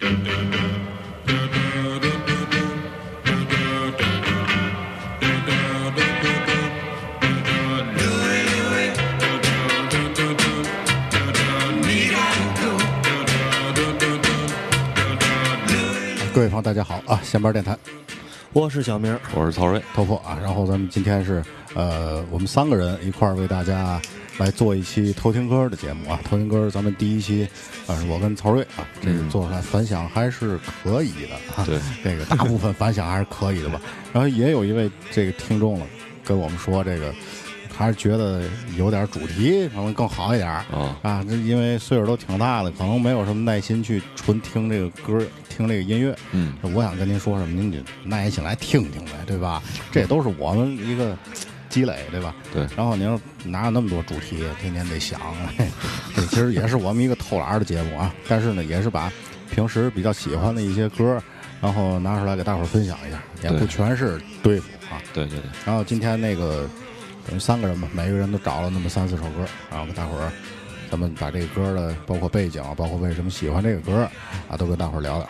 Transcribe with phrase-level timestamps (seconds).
[0.00, 0.04] 各
[16.42, 17.18] 位朋友，大家好啊！
[17.24, 17.76] 闲班电台，
[18.54, 20.38] 我是小明，我是曹睿，头破啊。
[20.42, 21.44] 然后咱们今天是
[21.74, 24.00] 呃，我们三个人一块儿为大家
[24.38, 26.18] 来做一期偷听歌的节目啊。
[26.24, 27.46] 偷听歌，咱们第一期
[27.86, 31.64] 啊，是我跟曹睿啊，这个做出来反响还是可以的啊。
[31.66, 33.80] 对， 这个大部分反响还是可以的吧。
[34.14, 35.86] 然后也有一位这个听众了，
[36.24, 37.14] 跟我们说这个。
[37.78, 38.42] 还是觉得
[38.76, 41.24] 有点主题可能更好一点啊啊！
[41.28, 46.12] 这因为岁数都挺大的，可能没有什么耐心去纯听这个歌，听这个音乐。
[46.32, 49.62] 嗯，我想跟您说什么，您就耐心来听听呗，对吧？
[49.92, 51.16] 这都是我们一个
[51.68, 52.34] 积累，对吧？
[52.52, 52.66] 对。
[52.76, 55.20] 然后您哪有那么多主题，天天得想？
[56.16, 58.12] 这 其实也是我们一个偷懒的节目啊。
[58.26, 59.08] 但是呢，也是把
[59.54, 61.22] 平时比较喜欢的一些歌，
[61.60, 64.98] 然后拿出来给大伙儿分享一下，也不全是对付啊。
[65.14, 65.48] 对对对。
[65.64, 66.68] 然后今天那个。
[67.28, 70.32] 等于三个人吧，每个人都找了那么三四首歌，然后跟大伙儿，
[70.90, 74.08] 咱们把这个歌的包括背景，包括为什么喜欢这个歌
[74.48, 75.28] 啊，都跟大伙儿聊聊。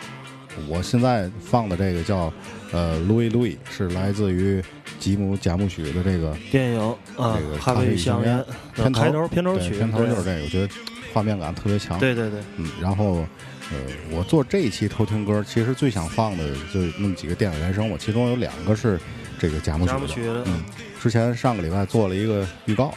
[0.67, 2.31] 我现在放的这个叫
[2.71, 4.63] 呃《Louis Louis》，是来自于
[4.97, 6.79] 吉姆贾木许的这个电影
[7.17, 10.73] 啊，这个咖啡香烟片头片头曲，片头就是这个，我觉得
[11.13, 11.99] 画面感特别强。
[11.99, 13.25] 对对对，嗯，然后
[13.71, 13.77] 呃，
[14.09, 18.99] 我做这一期偷听歌，其实最想放的就那么几个电影原声，我其中有两个是
[19.37, 20.63] 这个贾木许的，嗯。
[21.01, 22.93] 之前上个礼拜做了一个预告，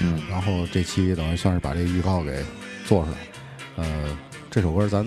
[0.00, 2.44] 嗯，然后这期等于算是把这个预告给
[2.86, 3.16] 做出来。
[3.76, 4.16] 呃，
[4.50, 5.04] 这首歌咱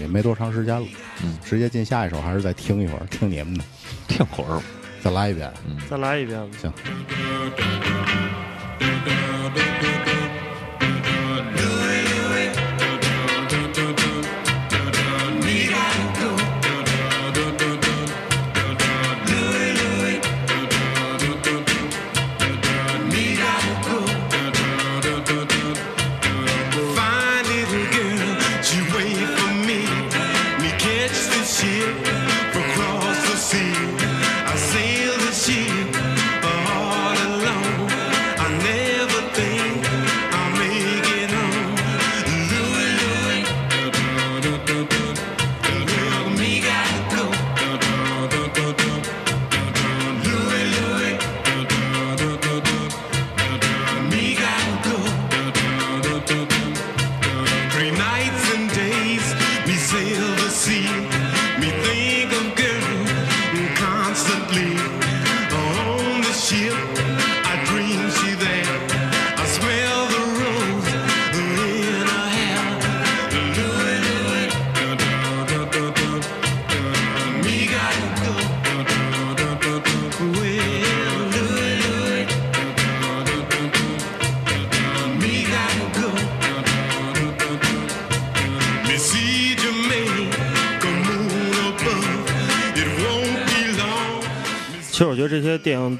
[0.00, 0.86] 也没多长时间了，
[1.22, 3.64] 嗯，直接进下一首，还是再听一会儿，听你们的，
[4.08, 4.62] 听会儿，
[5.02, 6.72] 再来一遍，嗯，再来一遍，行。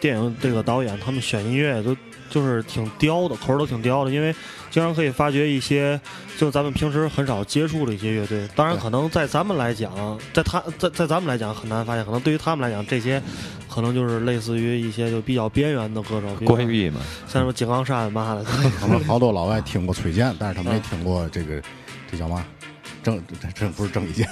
[0.02, 1.96] 电影这个导演他们选音乐都
[2.28, 4.34] 就是挺刁的，口儿都挺刁的，因为
[4.68, 6.00] 经常可以发掘一些
[6.36, 8.48] 就咱们平时很少接触的一些乐队。
[8.56, 13.22] 当然，可能在咱们来讲，在他在在咱们来讲很难发现，可能对于他们来讲，这些
[13.70, 18.44] 可能就是类似于一些就比较边缘的歌手，关闭嘛，像什么井冈山嘛的。
[18.80, 21.62] 他们 好多老外听过崔健，但是他没听过这个，
[22.10, 22.44] 这叫嘛？
[23.02, 24.28] 郑这这不是郑伊健，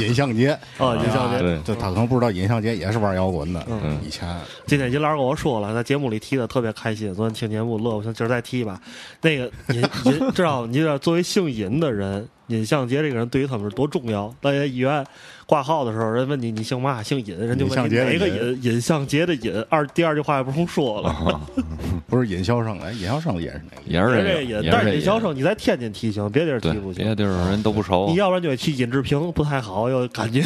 [0.00, 3.64] 尹相杰啊，尹相杰，对，就他可能不知道尹相杰也是玩摇滚的。
[3.68, 4.26] 嗯，以前
[4.66, 7.14] 今天尹老师跟我说了，在节目里提的特别开心。
[7.14, 8.80] 昨天听节目乐，我想今儿再提一把。
[9.20, 14.34] 那个尹尹，知道你知道，作为姓尹的人，尹相杰这个人对于他们是多重要。
[14.42, 15.04] 在医院
[15.46, 17.02] 挂号的时候，人问你你姓嘛？
[17.02, 18.62] 姓尹，人就问你哪个尹？
[18.62, 19.52] 尹相杰的尹。
[19.68, 21.40] 二第二句话也不用说了，
[22.06, 23.82] 不是尹肖胜，哎，尹肖胜也是哪个？
[23.86, 24.70] 也是这个尹。
[24.70, 26.94] 但是尹肖生你在天津提行，别地儿提不行。
[26.94, 28.08] 别的地儿人都不熟。
[28.08, 30.42] 你要不然就得去尹志平，不太好，又感觉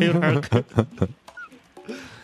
[0.00, 0.42] 有点。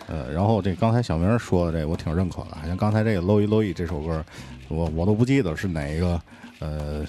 [0.07, 2.57] 呃，然后这刚才小明说的这，我挺认可的。
[2.59, 4.25] 好像刚才这个《露一露一》这首歌，
[4.69, 6.21] 我我都不记得是哪一个
[6.61, 7.05] 呃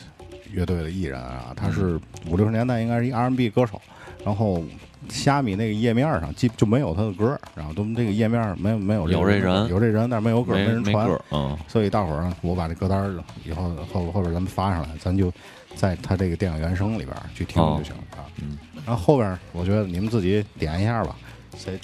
[0.52, 1.98] 乐队的艺人啊，他是
[2.28, 3.82] 五六十年代应该是一 R&B 歌手。
[4.26, 4.64] 然后
[5.10, 11.10] 虾米那个页面上基就没有他的歌，然后都这个页面没有没有有这人有这人，但是没有歌没人传。
[11.32, 15.32] 嗯，所以大伙儿我把这歌单以后后后边咱们发上来，咱就
[15.76, 18.26] 在他这个电影原声里边去听就行了啊。
[18.42, 21.16] 嗯，然后后边我觉得你们自己点一下吧，
[21.58, 21.80] 谁？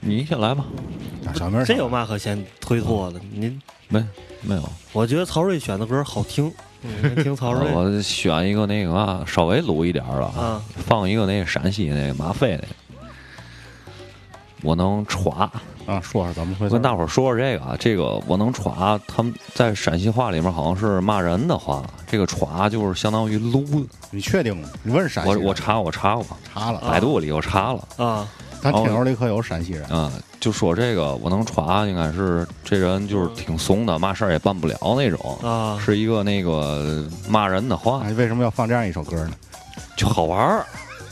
[0.00, 0.64] 你先来吧，
[1.34, 1.64] 小明。
[1.66, 3.20] 谁有嘛可先推脱的？
[3.32, 4.02] 您没
[4.40, 4.62] 没有？
[4.92, 6.50] 我觉得曹睿选的歌好听，
[6.82, 13.06] 嗯，听曹睿 我选一个那个啊，稍微鲁一点儿的啊，放一个那个陕西那个马飞那个，
[14.62, 15.48] 我能歘。
[15.84, 16.80] 啊，说说怎么回事跟？
[16.80, 23.64] 大伙儿说说这个啊，这个我能歘，他们在陕西话里面好像是骂人的话，这个歘就是相当于撸。
[24.12, 24.68] 你确定吗？
[24.84, 26.24] 你问陕西我我查我查过，
[26.54, 28.28] 查了，百度里我查了啊，
[28.62, 39.32] 咱听友里可有陕西人，啊，就说这个我能传，应该是这人就是挺怂的，嘛事儿也办不了那种，啊，是一个那个骂人的话为什么要放这样一首歌呢？
[39.96, 40.64] 就好玩儿。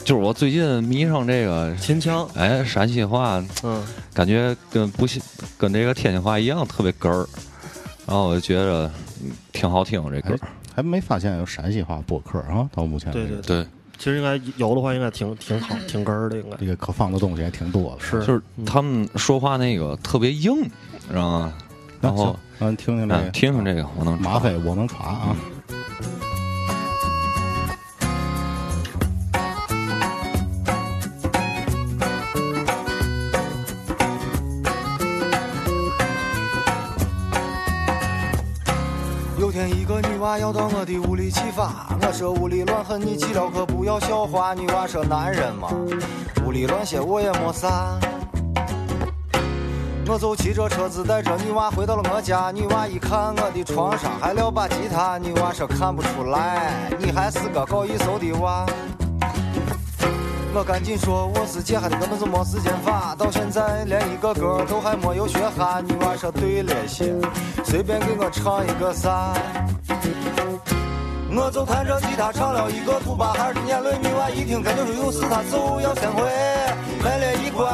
[0.03, 5.23] 就是我最近迷上这个，秦腔，哎，陕西话嗯，感觉跟不像
[5.59, 7.29] 跟这个天津话一样特别哏儿，
[8.07, 8.91] 然后我就觉得
[9.23, 10.49] 嗯挺好听这歌哎。
[10.75, 13.67] 还没发现有陕西话播客啊，到目前为止对对，对，
[14.01, 18.03] 其实应该有的话，应该挺挺好，挺根儿的，应该这个可放的东西还挺多的。
[18.03, 20.63] 是就是他们说话那个特别硬，
[21.11, 21.53] 知道吗？
[22.01, 25.37] 然后咱听听这哎个听听这个，我能马飞，我能传啊。
[25.37, 25.60] 有
[40.31, 44.55] 娃要到我的屋里去发，我说屋里乱很，你去了可不要笑话。
[44.55, 45.69] 女娃说男人嘛，
[46.47, 47.99] 屋里乱些我也没啥。
[50.07, 58.65] 我就骑着车子带着女娃回到了我家，女娃一看我的床上还撂把吉他，女娃说看不出来，你还是个搞艺术的娃。
[60.55, 65.81] 我赶紧说我是姐，还的根本就没时间发，到现在连一个歌都还没有学哈。
[65.81, 67.17] 女娃说对了些，
[67.65, 69.33] 随便给我唱一个啥。
[71.33, 76.23] 我就弹着吉他唱了一个土巴孩的眼泪，女娃一听感觉有事，她就要先回，
[77.03, 77.71] 门帘一关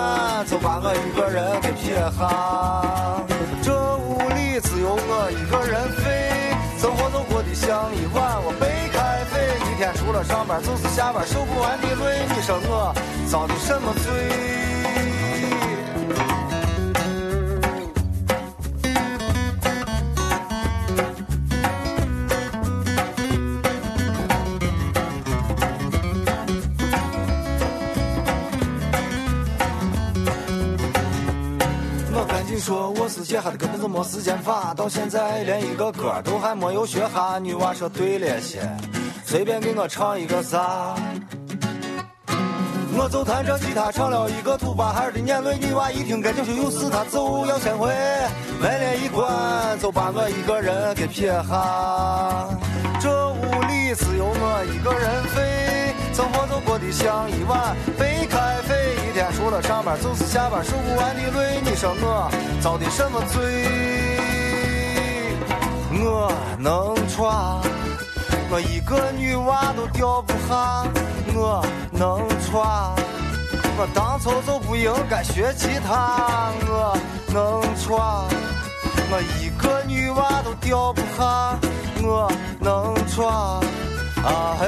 [0.47, 3.25] 就把我一个人给撇下。
[3.62, 12.94] 这屋里只有我一个人飞，生活就过得像一碗我白开水，一天除了上班就是下班，受不完的累，你说我
[13.26, 14.66] 遭的什么罪？
[33.17, 37.39] 说我是姐，还的根本就没时间发，到现在连一个歌都还没有学哈。
[37.39, 38.61] 女娃说对了些，
[39.25, 40.95] 随便给我唱一个啥。
[42.99, 47.89] 我就弹着吉他唱了一个土巴孩的眼泪，女娃一听感觉有事，她就要先回，
[48.61, 49.25] 门帘一关
[49.81, 52.49] 就把我一个人给撇下。
[53.01, 62.31] 这屋里只有我一个人飞，生活就过得像一碗白开水，天除了上班就是下班，受不完的累，你说我
[62.61, 63.65] 遭的什么罪？
[66.05, 67.35] 我能穿。
[68.51, 70.85] 我一个女娃都吊不下，
[71.35, 72.63] 我能穿。
[73.79, 76.95] 我当初就不应该学吉他，我
[77.29, 77.99] 能穿。
[79.09, 81.59] 我一个女娃都吊不下，
[82.03, 82.31] 我
[82.61, 83.27] 能穿。
[83.27, 84.67] 啊嘿，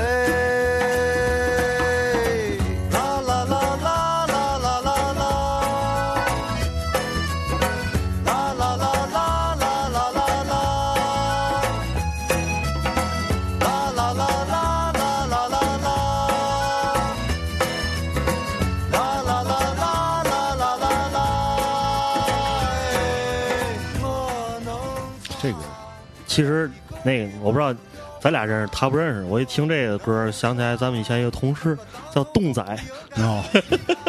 [26.39, 26.71] 其实
[27.03, 27.75] 那个我不知道，
[28.21, 29.25] 咱俩认识，他不认识。
[29.25, 31.77] 我一听这个歌，想起来咱们以前一个同事
[32.15, 32.63] 叫栋仔，
[33.19, 33.43] 哦，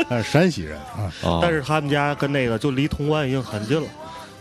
[0.07, 0.79] 他是山西人
[1.41, 3.87] 但是他们家跟那个就离潼关已经很近了，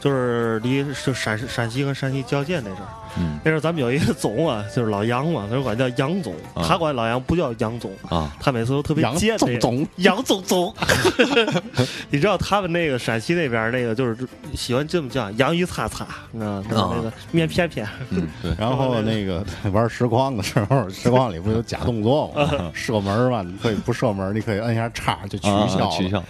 [0.00, 2.88] 就是离就陕陕西跟山西交界那阵儿。
[3.18, 3.38] 嗯。
[3.44, 6.62] 那时候咱们有一个总啊， 就是老杨嘛，他管叫杨总，啊。
[6.66, 8.32] 他管老杨不叫杨总，啊。
[8.40, 9.88] 他每次都特别杨贱那个总总。
[9.96, 10.74] 杨总总，
[12.10, 14.16] 你知道他们那个陕西那边那个就是
[14.54, 16.94] 喜欢这么叫洋芋擦擦，你知道吗？
[16.96, 22.70] 那个面片片，嗯对，然后那个玩实况的时候，实况里不有假动作吗？
[22.74, 25.90] 射门嘛，你可以不射门，你可以摁一下叉就取啊消了。
[25.90, 26.22] 取消，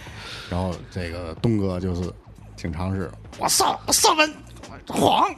[0.49, 2.09] 然后这个东哥就是
[2.61, 4.33] 经常是我射我射门
[4.87, 5.29] 晃，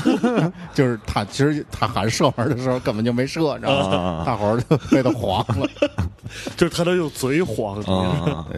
[0.72, 3.96] 就是他其实他喊射门的时候根本就没射，你知道吗？
[4.20, 4.24] 啊。
[4.24, 5.68] 大伙儿就被他晃了。
[6.56, 7.82] 就是他都用嘴晃，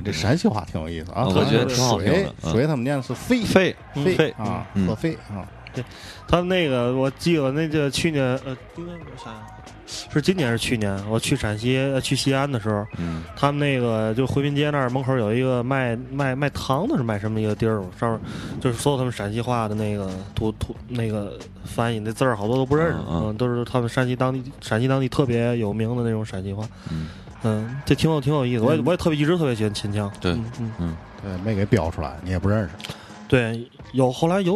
[0.05, 2.53] 这陕西话挺有意思啊，我觉得他挺好听的水嗯。
[2.53, 4.87] 水他们念的是飞费飞费啊，嗯。
[4.87, 5.43] 喝飞啊，
[6.29, 9.56] 他那个我记得那就去年呃，应该我想想，
[9.87, 17.83] 是今年是去年，我去陕西呃去西安的时候，嗯他们那个就回民街那儿门口有一个卖卖卖糖的，是卖什么一个地儿？
[17.99, 18.21] 上面
[18.61, 26.67] 就是所有他们陕西话的那个图图那个翻译那字儿，好多都不认识，嗯嗯都是他们山西当地陕西当地特别有名的那种陕西话。
[26.91, 27.09] 嗯
[27.43, 30.11] 嗯，这挺有挺有意思，我也嗯我也特别一直特别喜欢秦腔。
[30.21, 32.71] 对嗯嗯，嗯对，没给标出来，你也不认识。
[33.29, 34.55] 对，有后来有，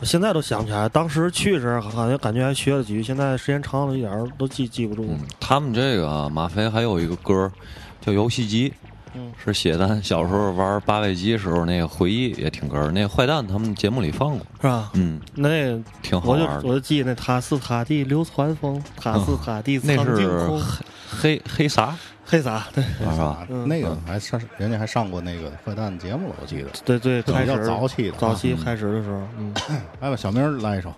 [0.00, 5.06] 我现在都想不起来，当时去时好像感觉还学了几句，现在时间长了一点儿都记记不住。
[5.08, 7.52] 嗯，他们这个马飞还有一个歌儿
[8.00, 8.70] 叫《游戏机》，
[9.14, 12.90] 嗯是写咱小时候玩八位机时候那个回忆也挺歌儿。
[12.90, 14.90] 那个坏蛋他们节目里放过，是吧？
[14.94, 16.68] 嗯，那挺好我就玩的。
[16.68, 20.62] 我就记那塔斯塔蒂流川枫，塔斯塔蒂那苍井是空，
[21.08, 21.96] 黑黑啥
[22.30, 23.44] 黑撒，对是吧？
[23.50, 26.68] 嗯那个还上，人家还上过那个坏蛋节目了，我记得。
[26.84, 29.52] 对对，比较开始早期的啊早期开始的时候，嗯，
[30.00, 30.94] 来吧，小明儿来一首。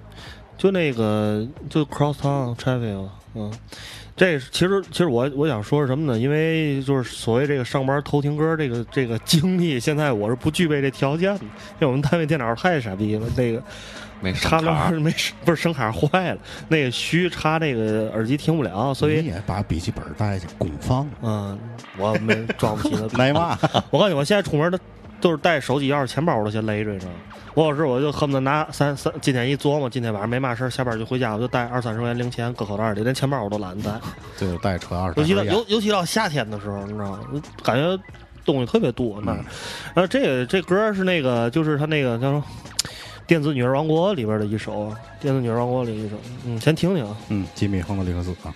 [0.59, 3.51] 就那个就 Cross Town Traffic，嗯，
[4.15, 6.19] 这其实其实我我想说是什么呢？
[6.19, 13.61] 因为就是所谓这个上班偷听歌这个这个经历，现在我是不具备这条件的，因为我们单位电脑太傻逼了，那个
[14.23, 15.13] 没插上卡了没
[15.45, 16.39] 不是声卡坏了，
[16.69, 21.59] 那个虚插那个耳机听不了，所以你也把笔记本带去公放，嗯，
[21.99, 23.59] 我没装不起那没 嘛？
[23.91, 24.79] 我告诉你，我现在出门都
[25.21, 27.19] 都是带手机、钥匙、钱包，我都先勒着，你知道吗？
[27.55, 34.01] 我有时我就恨不得拿三三，今天一琢磨，今天晚上没嘛事儿，下班就回家，我就带二三十块钱零钱搁口袋里，连钱包我都懒得带。
[34.39, 37.21] 这就带车二十尤其到尤尤其到夏天的时候，你知道吗？
[37.63, 38.03] 感觉
[38.45, 39.45] 东西特别多那儿。
[39.95, 42.45] 然后这个这歌是那个，就是他那个叫什么
[43.27, 47.17] 《电子女儿王国》里边的一首，《电子女儿王国》里一首，嗯，先听听啊。
[47.29, 48.55] 嗯，吉米·亨德里克斯啊。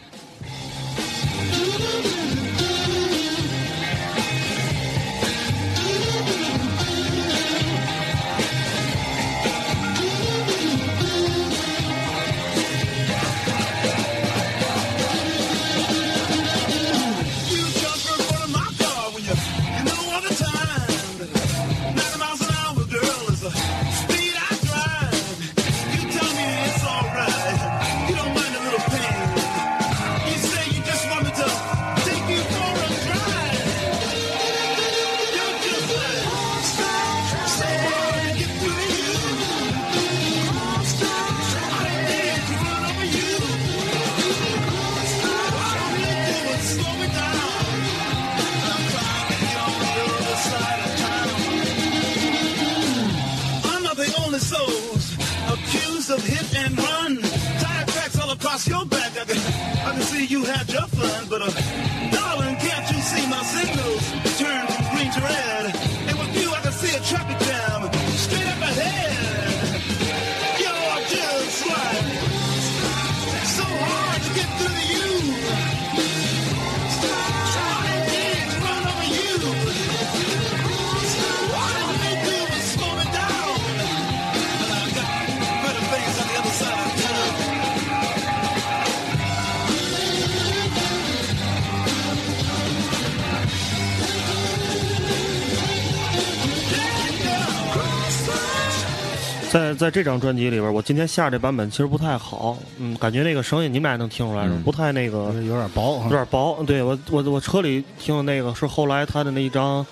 [99.87, 106.61] 在在这张专辑里边，我今天下这版本其实不太好，嗯，感觉那个声音你们俩能听出来嗯不太那个，有点薄啊有，点薄。
[106.65, 109.87] 对我我我车里听的那个是后来他的那一张，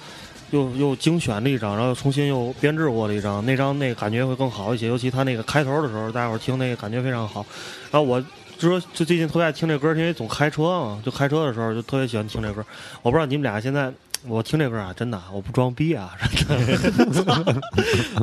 [0.50, 4.88] 又又精选的一张，然后又重新又编制过的一张，那张那个感觉会更好一些。
[4.88, 7.46] 尤其他那个开头的时候，大家伙听那个感觉非常好。
[7.92, 8.20] 然后我
[8.58, 12.66] 就说就最近特别爱听这歌，因为总开车嘛，就开车的时候就特别喜欢听这歌。
[13.02, 13.92] 我不知道你们俩现在。
[14.26, 17.62] 我听这歌啊，真的，我不装逼啊，真的。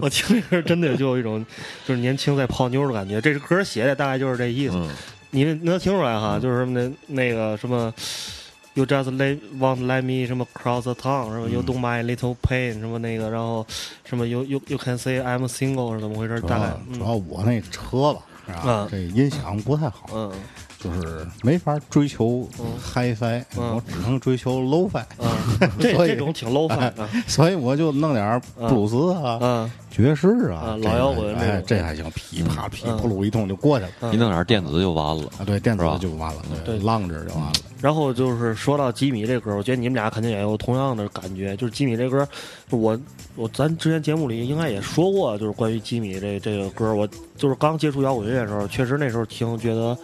[0.01, 1.45] 我听这歌真的就有一种
[1.85, 3.21] 就是年轻在泡妞的感觉。
[3.21, 4.75] 这歌写的大概就是这意思。
[4.75, 4.89] 嗯
[5.33, 7.93] 你能能听出来哈，就是什么那那个什么
[8.73, 12.81] ，You just let want let me 什么 cross the town 什么 You don't mind little pain
[12.81, 13.65] 什么那个，然后
[14.03, 16.41] 什么 You you you can say I'm single 是怎么回事？
[16.41, 18.87] 大概要主要我那车吧，是吧嗯？
[18.91, 20.29] 这音响不太好，嗯
[20.83, 23.75] 就是没法追求嗯 HiFi，嗯。
[23.75, 29.71] 我只能追求 Low-Fi，嗯， 这这种挺 low 范啊， 所以我就弄点布鲁斯啊、嗯。
[29.91, 32.95] 爵士啊老摇滚这哎，这还行，噼啪噼嗯。
[32.97, 33.91] 扑噜一通就过去了。
[34.09, 35.25] 你弄点电子就完了。
[35.37, 37.51] 啊，对，电子就完了，对浪着就完了。
[37.81, 42.25] 然后就是说到吉米这歌，我觉得你们俩肯定也有同样的感觉，就是吉米这歌，
[42.69, 42.97] 我
[43.35, 49.97] 我咱之前节目里应该也说过，就是关于吉米这这个歌，我就是刚接触摇滚乐的时候，确实那时候听觉得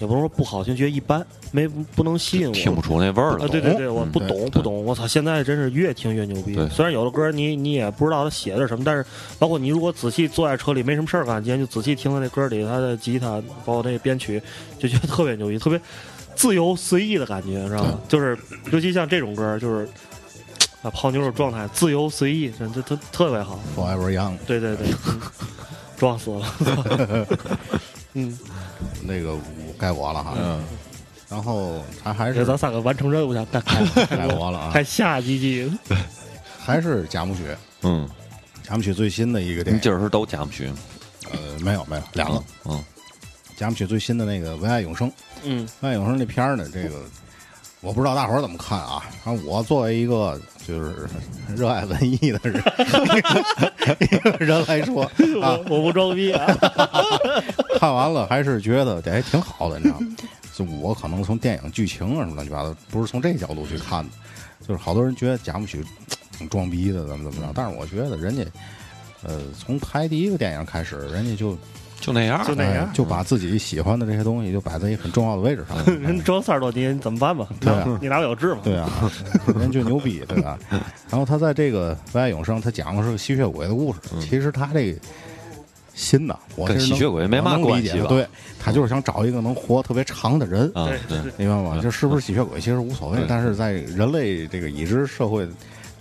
[0.00, 3.48] 也不能说不好听，觉得一般，没不能吸引我，听不出那味儿啊，了。
[3.48, 5.06] 对对对，我不嗯懂不懂，我操！
[5.06, 6.68] 现在真是越听越牛逼对。
[6.70, 9.04] 虽然有的歌你你也不知道他写的是什么，但是
[9.38, 14.42] 包括你如果仔细坐在车里没什么事儿干，今天就仔细听他那歌里他的吉他，包括那个编曲，
[14.78, 15.78] 就觉得特别牛逼，特别
[16.34, 18.00] 自由随意的感觉，知道吗？
[18.08, 18.36] 就是
[18.72, 19.86] 尤其像这种歌，就是
[20.82, 23.60] 啊泡妞的状态，自由随意，这这特特别好。
[23.76, 25.20] Forever Young 对对对，嗯
[25.98, 27.26] 撞死了。
[28.14, 28.38] 嗯，
[29.02, 29.40] 那个我
[29.78, 30.34] 该我了哈。
[30.36, 30.62] 嗯，
[31.28, 33.46] 然后他还是咱三个完成任务去，
[34.10, 35.70] 该我了啊， 还下几集。
[36.62, 37.42] 还是贾木许，
[37.82, 38.08] 嗯，
[38.62, 40.70] 贾木许最新的一个电影，今儿是都加不去？
[41.32, 42.84] 呃，没有没有两个，嗯，
[43.56, 45.08] 贾木许最新的那个《为爱永生》，
[45.44, 47.02] 《嗯为爱永生》那片儿呢，这个
[47.80, 49.02] 我不知道大伙儿怎么看啊。
[49.24, 50.40] 反正我作为一个
[50.70, 50.94] 就是
[51.56, 52.62] 热爱文艺的人
[53.98, 55.02] 一个人来说
[55.42, 56.46] 啊，我我不装逼啊。
[57.78, 60.06] 看完了还是觉得这还挺好的，你知道吗？
[60.54, 64.10] 就我可能从电影剧情啊什么乱七八糟，不是从这角度去看的。
[64.66, 65.84] 就是好多人觉得贾木许
[66.36, 68.44] 挺装逼的，怎么怎么着，但是我觉得人家，
[69.22, 71.56] 呃，从拍第一个电影开始，人家就
[72.00, 75.76] 就那样，就那样哎就把自己喜欢的这些东西就摆在一个很重要的位置上。
[76.00, 77.46] 人装三十多年，你怎么办吧？
[77.60, 78.60] 对啊 你拿我有治吗？
[78.64, 78.88] 对啊，
[79.54, 80.58] 人就牛逼，对吧？
[81.10, 83.98] 然后他在这个《为爱永生》，他讲的是个吸血鬼的故事。
[84.20, 84.98] 其实他这个
[85.94, 88.26] 新的，我跟吸血鬼没嘛关系吧理解对
[88.58, 90.70] 他就是想找一个能活特别长的人。
[90.74, 91.80] 啊，对对，明白吗？
[91.82, 95.46] 就是不是吸血鬼其实无所谓，但是在人类这个已知社会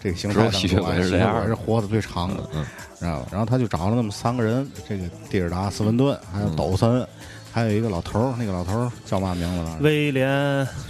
[0.01, 2.65] 这个形态当中，吸血鬼哎吸血是活的鬼是活得最长的，嗯
[2.99, 3.27] 知道吧？
[3.31, 7.07] 然后他就找了那么三个人，这个蒂尔达、斯文顿，还有嗯抖森，
[7.51, 9.77] 还有一个老头儿，那个老头儿叫嘛名字了？
[9.81, 10.27] 威廉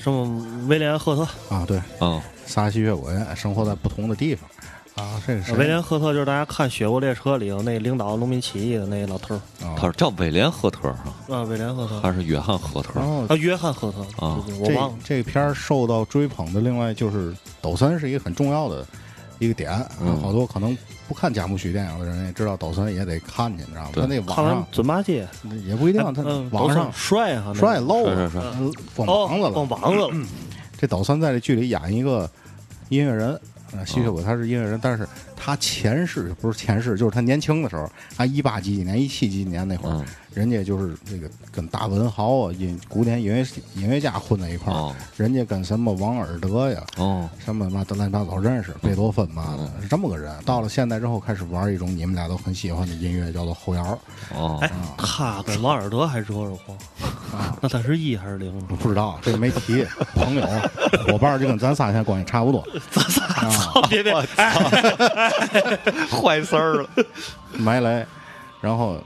[0.01, 0.67] 什么？
[0.67, 4.49] 威廉赫特，啊，对，嗯，仨吸血鬼生活在不同的地方
[4.95, 5.55] 啊，这个谁？
[5.55, 15.23] 威廉赫特就是大家看《雪国列车》里头那领导农民起义的那老头儿啊他是叫威廉赫特啊，啊，威廉赫特还是约翰赫特啊，约翰赫特啊对对我忘了这。
[15.23, 18.85] 这片儿受到追捧的，另外就是抖森是一个很重要的
[19.39, 20.77] 一个点，嗯好多可能
[21.07, 23.89] 不看贾木许电影的人也知道抖森也得看去，你知道吗？
[23.95, 25.27] 他那网上准八戒，
[25.65, 29.51] 也不一定，他嗯，网上帅哈，那个帅漏了，是是是嗯光哦膀子了。
[29.51, 30.27] 光膀子了，
[30.77, 32.29] 这抖森在这剧里演一个
[32.89, 33.39] 音乐人，
[33.71, 35.07] 呃，吸血鬼他是音乐人，但是
[35.41, 46.83] 他前世不是前世，就是他年轻的时候，他一八几几年、一七几几年那会儿，嗯，人家就是这个跟大文豪啊、音古典音乐音乐家混在一块儿，哦人家跟什么王尔德呀。
[46.97, 50.33] 哦，什么嘛，乱七八糟认识，贝多芬嘛的嗯，是这么个人。
[50.45, 53.99] 到了现代之后，开始玩一种你们俩都很喜欢的音乐，叫做后摇。
[54.35, 56.77] 哦，哎，他跟王尔德还惹惹过，
[57.61, 58.53] 那他是一还是零？
[58.69, 60.45] 我不知道这个没提， 朋友
[61.07, 62.61] 伙伴儿就跟咱仨现在关系差不多。
[63.39, 65.28] 啊，别别，哎，
[66.11, 66.89] 坏事儿了。
[67.57, 68.05] 埋雷，
[68.61, 68.97] 然后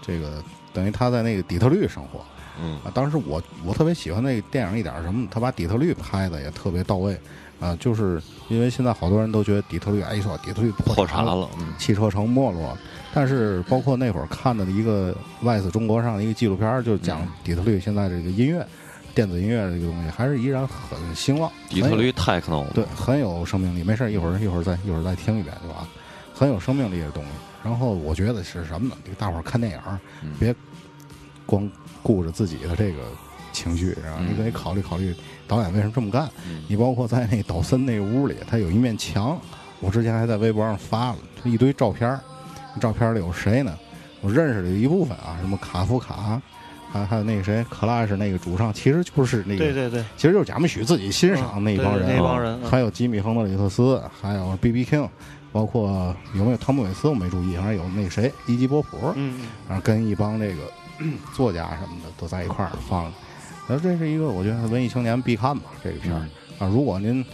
[0.00, 0.42] 这个
[0.72, 2.20] 等于他在那个底特律生活
[2.60, 2.90] 嗯啊。
[2.94, 7.18] 当时我我特别喜欢那个电影一点儿什么，他把底特律拍的也特别到位
[7.60, 7.76] 啊。
[7.80, 12.76] 就是因为现在好多人都觉得底特律，哎，一说底特律破产产了，嗯汽车城没落。
[13.14, 18.66] 但是包括那会儿看的一个外 s 中国上的一个纪录片儿，就讲嗯底特律现在这个音乐、
[19.14, 21.50] 电子音乐这个东西还是依然很兴旺。
[21.68, 23.82] 底特律 techno，对，很有生命力。
[23.82, 25.86] 没事，一会儿一会儿再一会儿再听一遍，对吧？
[26.34, 27.30] 很有生命力的东西。
[27.62, 28.96] 然后我觉得是什么呢？
[29.04, 29.80] 这个大伙儿看电影
[30.38, 30.54] 别
[31.46, 31.70] 光
[32.02, 33.02] 顾着自己的这个
[33.52, 35.14] 情绪，然后你可以考虑考虑
[35.46, 36.28] 导演为什么这么干。
[36.46, 39.38] 嗯你包括在那抖森那屋里，他有一面墙，
[39.80, 42.18] 我之前还在微博上发了，就一堆照片。
[42.80, 43.78] 照片里有谁呢？
[44.22, 46.40] 我认识的一部分啊，什么卡夫卡，
[46.92, 54.84] 还还有那个谁，，Clash 那个主唱，其实就是那个，对对对，其实就是贾木许自己欣赏那一帮人那帮人，还有吉米·亨德里克斯，还有 B.B.
[54.84, 55.08] King，
[55.50, 60.62] 包括有没有汤姆·韦斯我没注意，反正有那谁伊基·波普，嗯，然后跟一帮这个
[61.34, 63.04] 作家什么的都在一块儿放。
[63.68, 66.20] 然后这是一个我觉得文艺青年必看吧，这个片儿、
[66.58, 66.68] 啊。
[66.68, 67.24] 如果您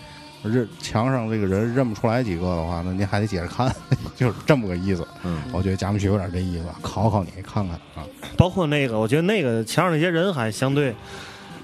[0.42, 3.74] 认墙上这个人认不出来几个的话，那您还得接着看，
[4.16, 5.06] 就是这么个意思。
[5.24, 8.06] 嗯我觉得贾木许有点这意思，考考你看看啊。
[8.36, 10.94] 包括那个，我觉得那个墙上那些人还相对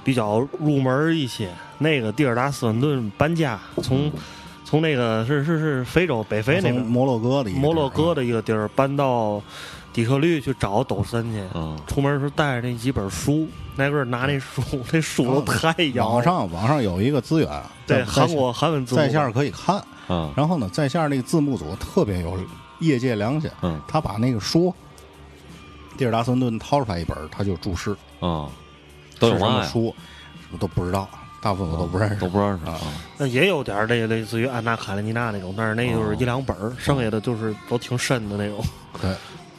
[0.03, 1.49] 比较入门一些。
[1.79, 4.11] 那个蒂尔达斯文顿搬家，从
[4.65, 9.43] 从那个是是是非洲北非那个摩洛哥的摩洛哥的一个地儿搬到
[9.93, 11.43] 底特律去找抖森去。
[11.55, 16.23] 嗯出门时候带着那几本书，挨个儿拿那书， 那书都太摇网。
[16.23, 19.83] 上网上有一个资源，对在韩国韩文字幕在线可以看。
[20.09, 22.39] 嗯然后呢，在线那个字幕组特别有
[22.81, 24.75] 业界良心，嗯他把那个书，
[25.97, 28.47] 蒂尔达森顿掏出来一本，他就注释，嗯，
[29.19, 29.63] 都有是什么？
[29.65, 29.95] 书，
[30.53, 31.09] 我都不知道，
[31.41, 32.17] 大部分我都不认识。
[32.17, 32.79] 都不认识啊
[33.17, 38.63] 那也有点儿类类似于安娜卡列尼娜那种，但是那就是一两本儿，剩下的就是都挺深的那种。
[39.01, 39.15] 对，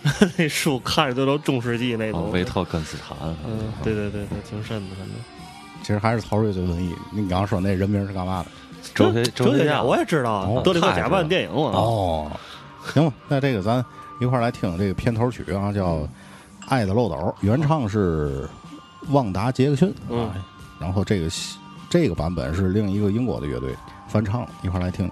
[0.37, 2.31] 那书看着都都中世纪那哦种。
[2.31, 5.15] 维特根斯坦，嗯，对对对对，挺深的，反正。
[5.81, 6.95] 其实还是曹睿最文艺。
[7.11, 8.49] 你刚刚说那人名是干嘛的？
[8.93, 11.71] 哲学哲学家，我也知道德里克贾曼电影嘛。
[11.73, 12.31] 哦，
[12.81, 13.83] 行吧，那这个咱
[14.19, 15.95] 一块儿来听这个片头曲啊，叫
[16.67, 18.47] 《爱的漏斗》，原唱是
[19.09, 19.93] 旺达·杰克逊。
[20.09, 20.35] 嗯啊，
[20.79, 21.27] 然后这个
[21.89, 23.75] 这个版本是另一个英国的乐队
[24.07, 25.11] 翻唱，一块儿来听。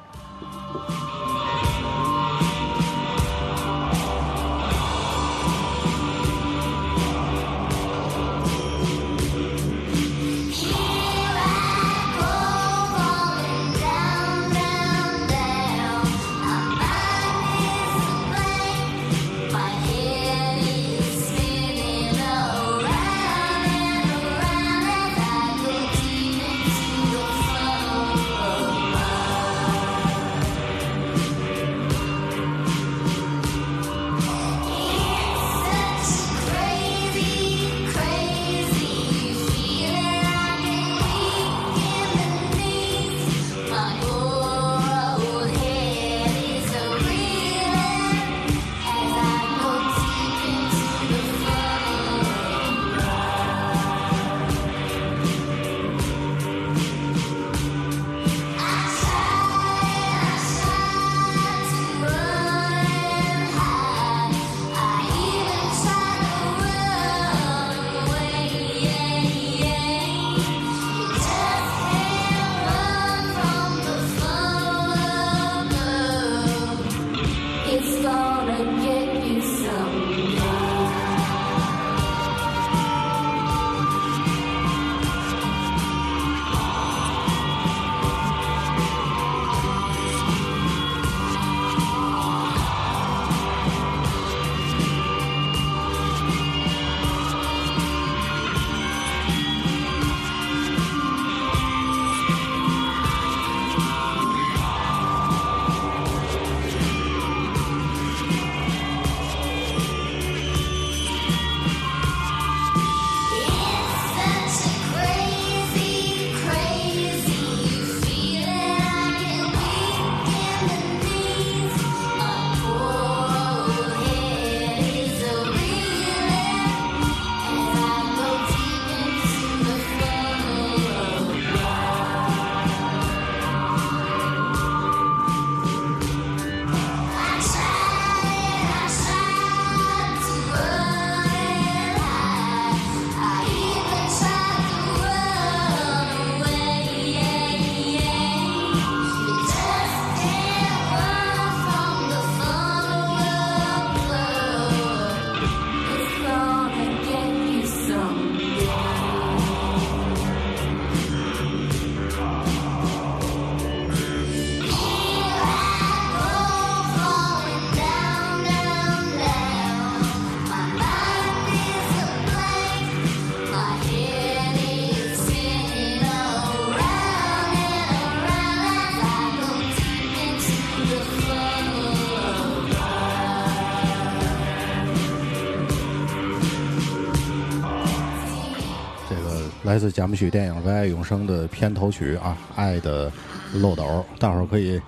[189.74, 193.12] 来自贾木许电影《为爱永生》的片头曲啊，《爱的
[193.56, 193.84] 漏斗》，
[194.20, 194.80] 大伙儿可以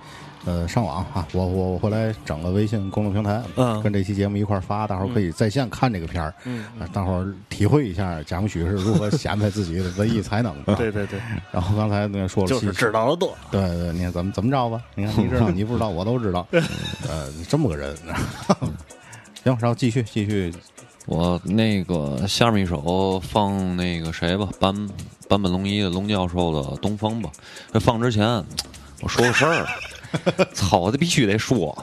[0.44, 10.76] 呃上网啊，我我我回来整个微信公众平台，嗯跟这期节目一块儿发，大伙儿可以在线看这个片儿，嗯啊，大伙儿体会一下贾木许是如何显摆自己的文艺才能 的。
[10.76, 11.18] 对对对，
[11.50, 13.36] 然后刚才那个说了，就是知道的多。
[13.50, 14.80] 对对，你看怎么怎么着吧？
[14.94, 16.46] 你看你知道，你不知道，我都知道。
[17.10, 17.92] 呃，这么个人。
[19.42, 20.54] 行，然后继续继续，
[21.06, 24.88] 我那个下面一首放那个谁吧，坂
[25.28, 27.30] 坂本龙一的龙教授的《东风》吧。
[27.72, 28.26] 这放之前，
[29.00, 29.66] 我说个事儿，
[30.52, 31.76] 操，我这必须得说。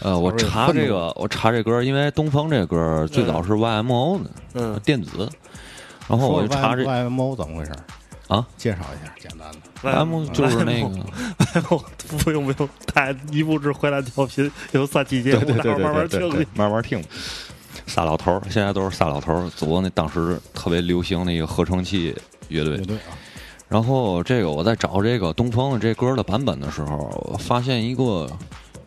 [0.00, 5.30] 呃，我查这个，我查这歌，因为东风这歌最早是 YMO 的嗯，电子，
[6.08, 7.70] 然后我就查这 YMO 怎么回事
[8.26, 9.58] 啊介绍一下，简单的。
[9.88, 11.78] YMO 就是那个，
[12.18, 16.48] 不用不用，太一步至回来调频有三期节目，待会儿慢慢听去。
[16.54, 17.00] 慢慢听。
[17.86, 22.14] 仨老头儿，现在都是仨老头儿组那当时特别流行的一个合成器
[22.48, 22.84] 乐队乐。
[22.84, 23.16] 队啊，
[23.68, 26.96] 然后这个我在找这个东风的这歌的版本的时候，
[27.32, 28.30] 我发现一个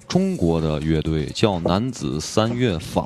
[0.07, 3.05] 中国的乐队叫男子三乐坊，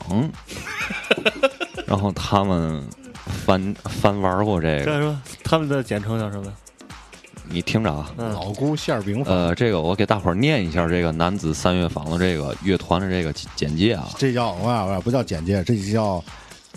[1.88, 2.84] 然后他们
[3.26, 6.54] 翻翻玩过这个，他们的简称叫什么？
[7.52, 8.12] 你听着啊。
[8.18, 16.24] 嗯，老姑馅儿饼坊，呃，这个我给大伙儿念一下这个男子三乐坊的这个乐团的这个简介啊这叫我呀，我呀不叫简介，这就叫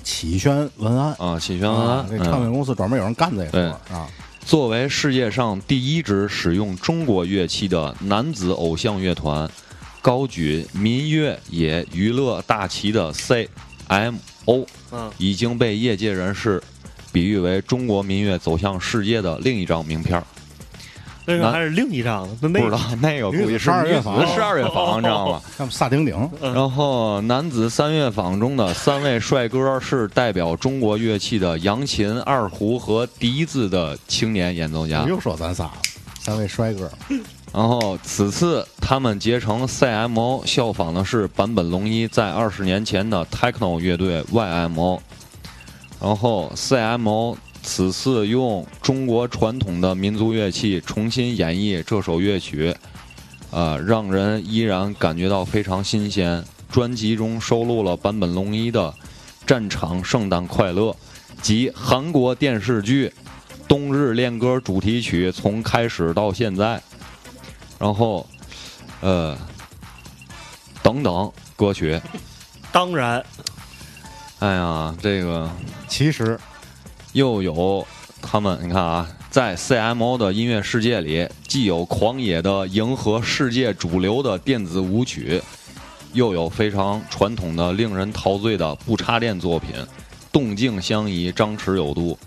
[0.02, 1.14] 启轩文案。
[1.18, 4.08] 啊，启轩文啊，这唱嗯片公司专门有人干这对活儿啊。
[4.44, 9.48] 作为世界上第一支使用中国乐器的男子偶像乐团，
[10.00, 16.61] 高举民乐也娱乐大旗的 CMO 嗯已经被业界人士
[17.12, 20.24] 比喻为中国民乐走向世界的另一张名片儿。
[21.24, 25.42] 那那个还是另一张，那那不知道那个估计是12女子乐坊十二乐坊，你知道吗？
[25.56, 35.04] 像萨顶顶，嗯然后男子三乐坊中的三位帅哥是代表中国乐器的扬琴、二胡和笛子的青年演奏家。
[35.04, 35.72] 又说咱仨了，
[36.20, 36.90] 三位帅哥，
[37.52, 44.98] 然后此次他们结成 CMO，效仿的是坂本龙一在二十年前的 Techno 乐队 YMO。
[46.00, 52.75] 然后 CMO 此次用中国传统的民族乐器重新演绎这首乐曲，
[53.51, 56.44] 呃，让人依然感觉到非常新鲜。
[56.70, 58.90] 专辑中收录了坂本龙一的
[59.46, 60.90] 《战场圣诞快乐》
[61.42, 63.09] 及韩国电视剧
[63.68, 66.83] 《冬日恋歌》主题曲从开始到现在。
[67.79, 68.27] 然后，
[69.01, 69.37] 呃，
[70.83, 72.01] 等等歌曲，
[72.72, 73.22] 当然
[74.38, 75.51] 哎呀，这个
[75.88, 76.40] 其实
[77.12, 77.87] 又有
[78.20, 85.40] 他们，你看啊，在 CMO 的音乐世界里，既有狂野的迎合世界主流的电子舞曲，
[86.12, 89.70] 又有非常传统的、令人陶醉的不插电作品，
[90.31, 92.18] 动静相宜，张弛有度，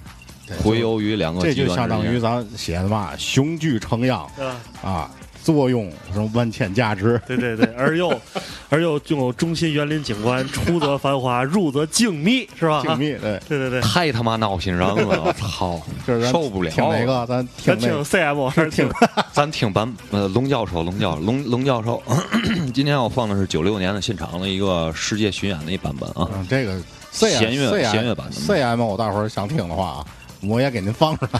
[0.63, 1.73] 回游于两个这就。
[1.73, 5.11] 相当于咱写的嘛，雄踞成样啊，啊，
[5.45, 8.09] 作用什么万千价值，对对对，而又
[8.67, 12.81] 而又拥有中心园林景观，出则繁华，入则静谧，是吧？
[12.81, 14.95] 静谧，对，对对对，太他妈闹心人了！
[14.95, 16.71] 我操，就是受不了。
[16.71, 18.89] 听哪个，咱听咱听，CM 还是听
[19.31, 22.01] 咱听版呃龙教授，龙教龙龙教授，
[22.73, 26.27] 今天我放的是九六年的现场的一个世界巡演的一版本啊。
[26.33, 26.75] 嗯，这个
[27.11, 30.05] C 弦乐 C 弦乐版的 C M O，大伙儿想听的话啊，
[30.41, 31.39] 我也给您放出来。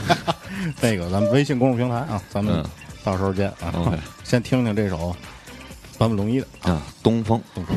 [0.80, 2.64] 这个咱们微信公众平台啊，咱们嗯
[3.06, 3.72] 到时候见啊。
[4.24, 5.14] 先听听这首
[5.96, 6.72] 坂本龙一的啊。
[6.72, 7.76] 啊，东风，东风。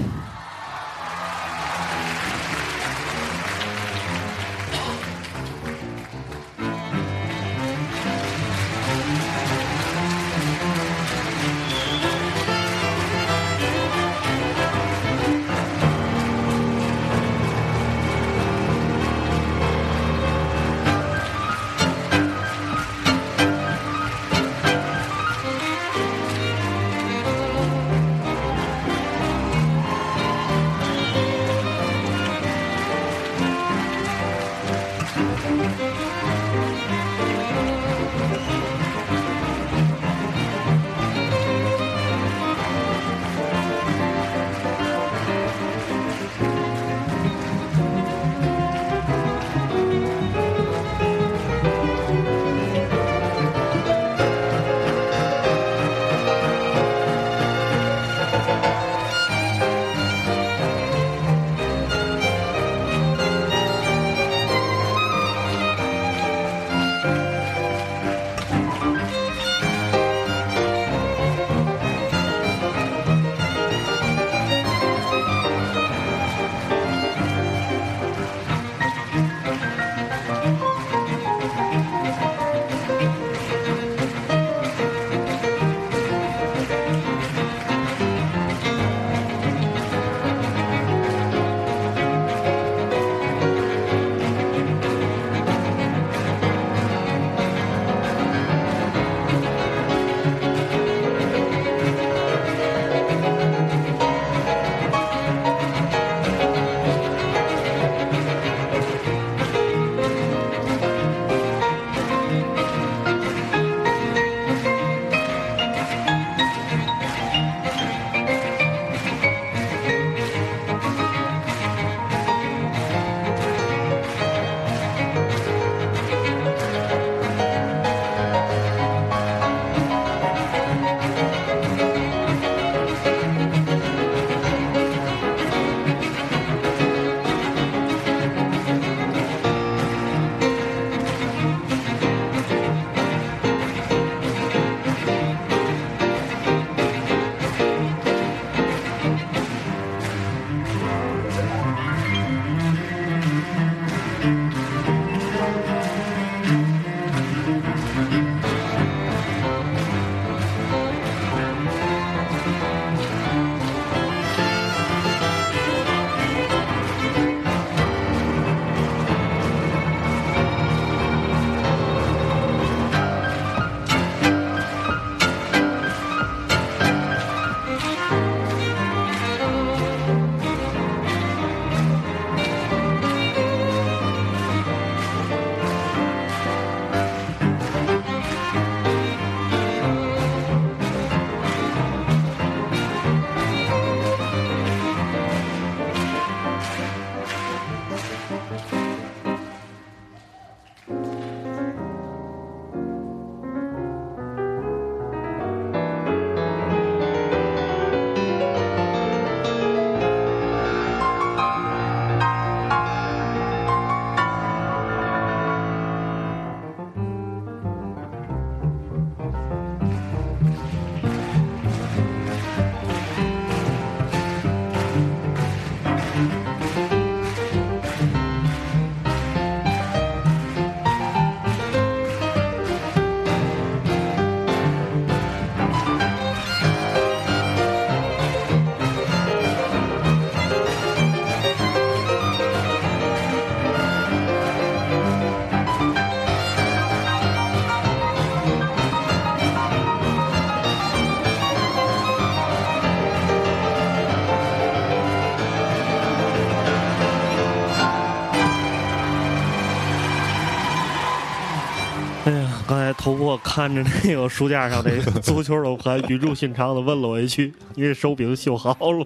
[263.00, 269.06] 头破看着那个书架上那 足球的还，语重心长的问了我一句：“你这手柄修好了吗？”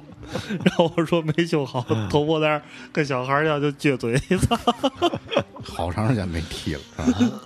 [0.65, 4.57] 然后我说没修好， 头破在那儿跟小孩儿一样就撅嘴，操！
[5.63, 6.81] 好长时间没踢了？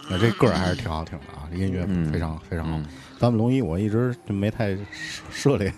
[0.09, 2.79] 那这歌儿还是挺好听的啊，音乐非常非常好。
[3.19, 4.77] 咱们龙一我一直就没太
[5.29, 5.73] 涉猎，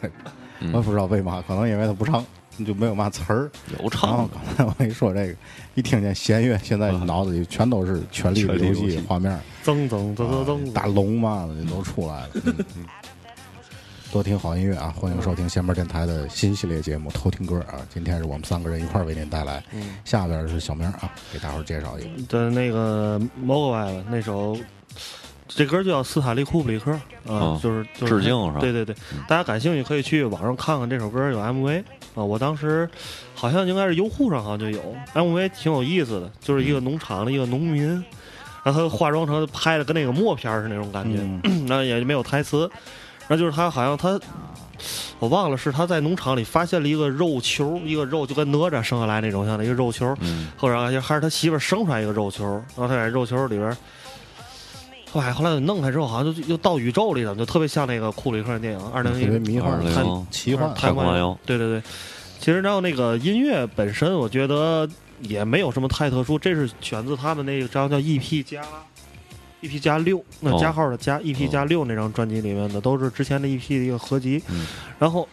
[0.72, 2.24] 我也不知道为嘛，可能因为他不唱，
[2.66, 3.50] 就没有嘛词儿。
[3.68, 5.36] 然后有唱刚才我一说这个，
[5.76, 12.30] 一听见弦乐，现在脑子里全都是《权力的游戏画面儿，噌噌噌噌噌，大龙嘛的都出来了。
[12.46, 12.86] 嗯嗯
[14.12, 14.92] 多听好音乐啊！
[14.98, 17.76] 欢迎收听闲班电台的新系列节目《偷听歌》啊！
[17.94, 19.64] 今天是我们三个人一块儿为您带来，
[20.04, 22.10] 下边是小明啊，给大伙儿介绍一个。
[22.28, 24.58] 对那个 m o g w a 那首，
[25.48, 28.96] 这歌就叫斯坦利库布里克啊，哦就是就是致敬是吧对对对，
[29.28, 31.84] 大家感兴趣可以去网上看看这首歌有 MV
[32.20, 32.24] 啊。
[32.24, 32.88] 我当时
[33.34, 37.88] 好像应该是优酷上好像就有 MV，挺有意思的，就是一个农场的一个农民，
[38.64, 42.70] 然后他化妆成拍的跟那个默片儿是那种感觉， 嗯那也没有台词，
[43.28, 44.20] 然后就是他好像他。
[45.20, 52.46] 我忘了是他在农场里发现了一个肉球，一个肉就跟哪吒生下来那种像的一个肉球，嗯后来还是他媳妇生出来一个肉球，
[52.78, 53.76] 然后他在肉球里边儿，
[55.12, 60.72] 后来后来弄开之后，好像就又到宇宙里了，就特别像那个库里克的电影二零特别一迷幻二、太零奇幻。
[60.76, 61.82] 太空漫游对对对，
[62.40, 64.88] 其实然后那个音乐本身，我觉得
[65.22, 68.62] 也没有什么太特殊，这是选自他们那张叫 EP 加
[69.62, 74.42] EP 加六，那哦加号的加 EP 加六那张专辑里面的，都是之前的 EP 的一个合集。
[74.50, 74.66] 嗯
[75.00, 75.28] 然后，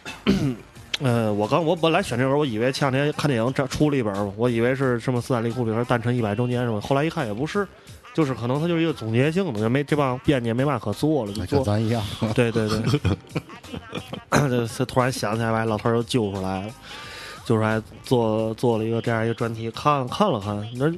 [1.03, 7.69] 呃，我刚我本来选这本，我以为前两天看电影这出了一本，我以为是什么斯坦利库里克诞辰一百周年什么，后来一看也不是。
[8.17, 12.03] 就是可能他就是一个总结性的，也没这帮编辑也没嘛可做了，就做跟咱一样，
[12.35, 12.81] 对对对，
[14.49, 16.73] 这这突然想起来，把老头儿又揪出来了，
[17.45, 20.91] 就是还做做了一个这样一个专题，看看了看，那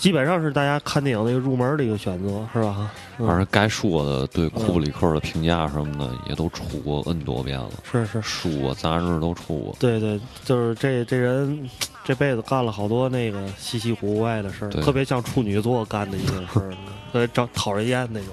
[0.00, 2.90] 基本上是大家看电影的一个入门的一个选择，是吧？
[3.18, 3.26] 嗯。
[3.26, 9.76] 反正该说的对库布里克的评价什么的也都出过 N 多遍了，是是，书啊杂志都出过。
[9.78, 11.68] 对对，就是这这人
[12.02, 14.82] 这辈子干了好多那个稀奇古怪的事儿，对。
[14.82, 16.70] 特别像处女座干的一些事儿，
[17.12, 18.28] 特别招讨人厌那种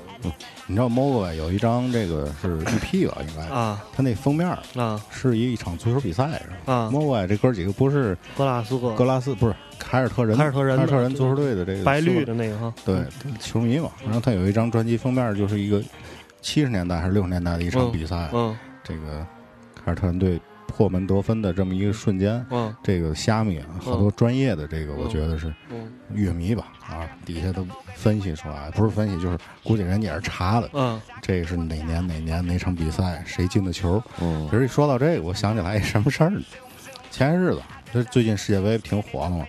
[0.65, 13.03] 你知道 MOGA 有一张这个是 EP 吧，应该，啊它那封面啊是一场足球比赛是吧啊！？MOGA 这哥几个不是格拉斯哥格拉斯，不是凯尔特人，凯尔特人凯尔特人足球队的这个白绿的那个哈，对
[13.39, 13.91] 球迷嘛。
[14.03, 15.81] 然后他有一张专辑封面就是一个
[16.41, 19.25] 七十年代还是六十年代的一场比赛，嗯这个
[19.75, 20.39] 凯尔特人队
[20.77, 22.45] 破门得分的这么一个瞬间。
[22.51, 34.01] 嗯这个虾米啊，好多专业的这个，我觉得是嗯乐迷吧，啊，底下都分析出来，不是分析，就是估计人家也是查的，嗯这个是哪年哪年哪场比赛谁进的球。
[34.21, 36.39] 嗯其实一说到这个，我想起来一什么事儿呢？
[37.09, 37.61] 前些日子，
[37.91, 39.45] 这最近世界杯挺火的嘛，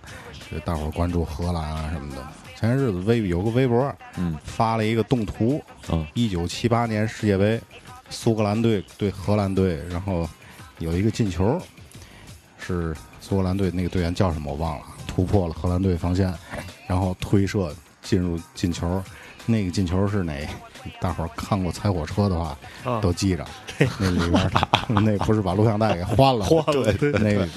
[0.49, 2.27] 这大伙儿关注荷兰啊什么的。
[2.55, 5.61] 前些日子微有个微博嗯发了一个动图，
[5.91, 7.61] 嗯一九七八年世界杯，
[8.09, 10.27] 苏格兰队对荷兰队，然后
[10.79, 11.61] 有一个进球，
[12.57, 16.33] 是苏格兰队那个队员叫什么我忘了，突破了荷兰队防线，
[16.87, 19.01] 然后推射进入进球。
[19.45, 20.33] 那个进球是哪？
[21.01, 23.45] 大伙儿看过《踩火车》的话，啊，都记着。
[23.99, 24.51] 那里边儿
[25.01, 26.45] 那不是把录像带给换了吗？
[26.45, 27.47] 换了对那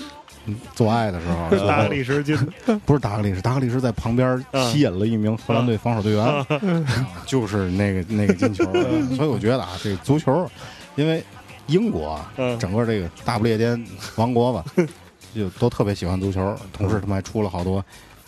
[0.74, 2.36] 做爱的时候，最 后大力士进
[2.84, 6.44] 不是达格利什，达格利什在旁边吸引了一名荷兰队防守队员，啊
[7.26, 8.64] 就是那个那个进球。
[9.14, 10.50] 所以我觉得啊，这个足球，
[10.96, 11.22] 因为
[11.66, 12.58] 英国啊嗯。
[12.58, 13.82] 整个这个大不列颠
[14.16, 14.64] 王国吧，
[15.34, 17.84] 就都特别喜欢足球，同时他们还出了好多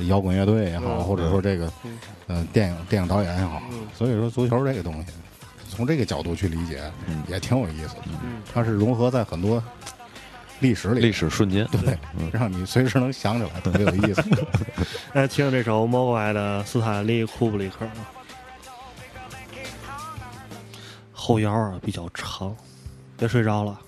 [0.09, 1.05] 摇滚乐队也好，嗯。
[1.05, 1.99] 或者说这个嗯。
[2.27, 5.13] 呃电影电影导演也好嗯，所以说足球这个东西，
[5.69, 7.23] 从这个角度去理解嗯。
[7.29, 8.03] 也挺有意思的。
[8.23, 8.43] 嗯。
[8.53, 9.63] 它是融合在很多
[10.61, 11.99] 历史里，历史瞬间，对，
[12.33, 14.25] 让你随时能想起来，特别有意思。
[15.13, 17.85] 来听这首 m o g w a 的斯坦利库布里克。
[17.85, 17.93] 啊，
[21.13, 22.55] 后腰啊比较长，
[23.17, 23.81] 别睡着了。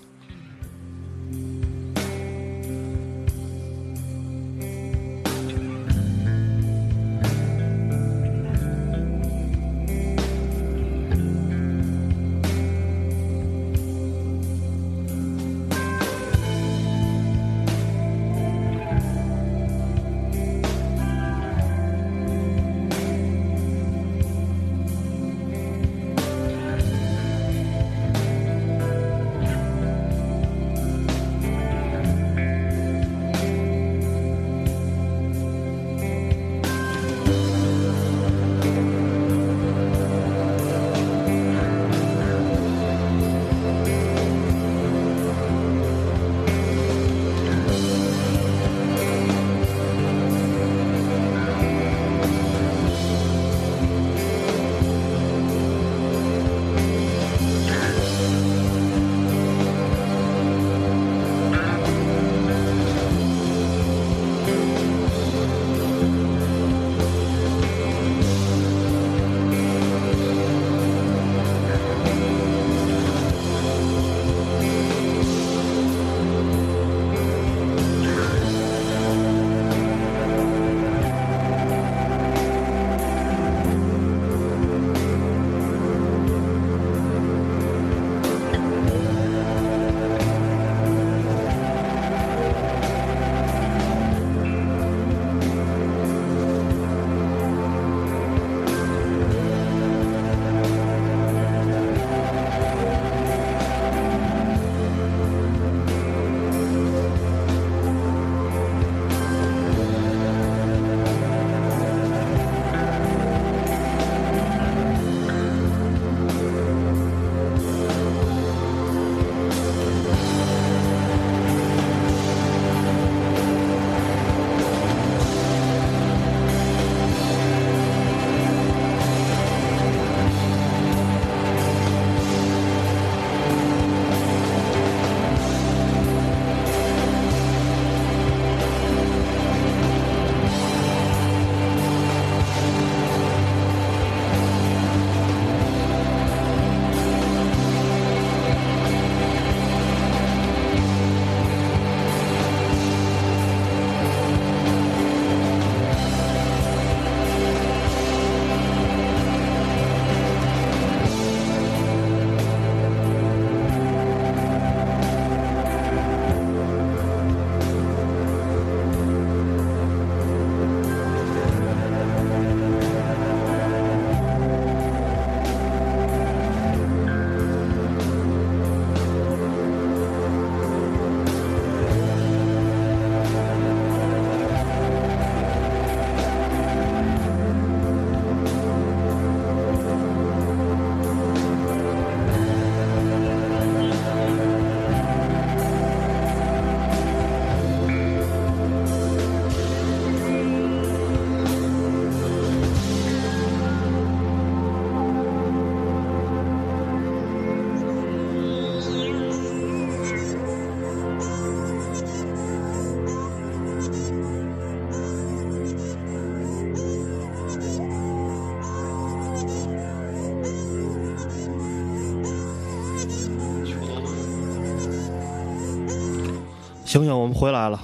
[226.87, 227.77] 行行，我们回来了。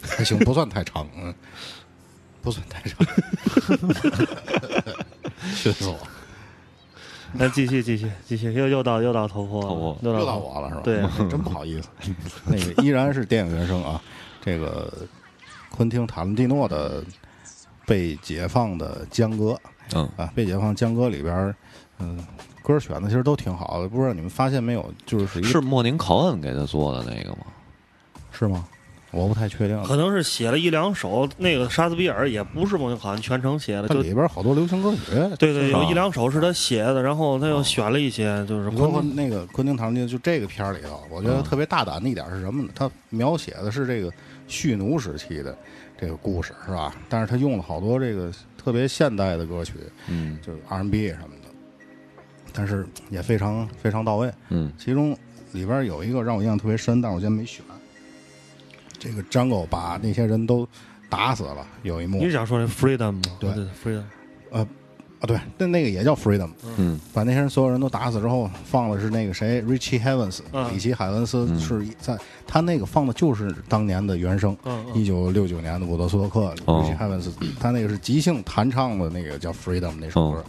[0.00, 1.32] 还行，不算太长，嗯，
[2.40, 3.06] 不算太长，
[5.54, 5.98] 熏死我，
[7.34, 10.80] 那继续继续继续，又又到又到头破了，头破又又到到我了是吧？
[10.82, 11.88] 对 真不好意思。
[12.46, 14.00] 那个依然是电影原声啊，
[14.40, 14.90] 这个
[15.70, 17.02] 昆汀塔伦蒂诺的
[17.84, 19.52] 《被解放的江哥》
[19.94, 21.54] 嗯，啊，《被解放江哥》里边儿，
[21.98, 22.24] 嗯、
[22.62, 24.90] 歌选的其实都挺好的，不知道你们发现没有？
[25.04, 27.44] 就是一个是莫宁考恩给他做的那个吗？
[28.32, 28.66] 是吗？
[29.10, 29.82] 我不太确定。
[29.84, 42.70] 可能是写了一两首，那个莎士比亚也不是孟好像全程写的，它就里边好多流行歌曲，对对，有一两首是他写的，然后他又选了一些，就是包括那个昆汀塔伦蒂，就这个片儿里头，我觉得嗯特别大胆的一点是什么呢？
[42.74, 44.10] 他描写的是这个
[44.48, 45.54] 蓄奴时期的
[46.00, 46.94] 这个故事，是吧？
[47.10, 49.74] 但是他用了好多这个特别现代的歌曲，
[50.08, 51.50] 嗯就是 R&B 什么的，
[52.50, 54.32] 但是也非常非常到位。
[54.48, 55.14] 嗯其中
[55.52, 57.62] 里边有一个让我印象特别深，但是我今天没选。
[59.02, 60.66] 这个张狗把那些人都
[61.08, 63.22] 打死了，有一幕你是想说那 freedom 吗？
[63.40, 63.52] 对。
[63.52, 64.02] 对 freedom，
[64.52, 64.60] 呃
[65.18, 67.00] 啊，对，那那个也叫 freedom，嗯。
[67.12, 70.72] 把那些人所有人都打死之后，放的是那个谁，Richie Havens，、嗯。
[70.72, 71.58] 里奇海文斯嗯。
[71.58, 74.94] 是在他那个放的就是当年的原声，嗯嗯。
[74.94, 80.38] 一九六九年的伍德斯托克哦，Richie Havens，他那个是即兴弹唱的那个叫 freedom 那首歌。
[80.38, 80.44] 哦，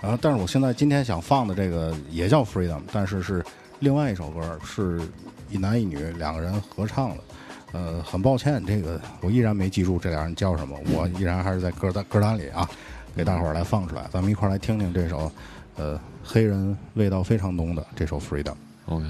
[0.00, 3.44] 然后但是我现在今天想放的这个也叫 freedom，但是是
[3.80, 5.00] 另外一首歌，是
[5.50, 7.16] 一男一女两个人合唱的。
[7.72, 12.68] 呃，很抱歉，这个我依然没记住这俩人叫什么，我依然还是在歌单歌单里啊，
[13.14, 15.30] 给大伙儿来放出来，咱们一块儿来听听这首，
[15.76, 18.52] 呃，黑人味道非常浓的这首《Freedom》。
[18.86, 19.04] ，OK，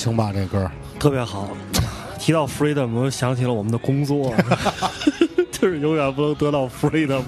[0.00, 0.32] 行吧？
[0.32, 1.50] 这歌特别好。
[2.18, 4.32] 提到 freedom，我就想起了我们的工作，
[5.52, 7.22] 就是永远不能得到 freedom。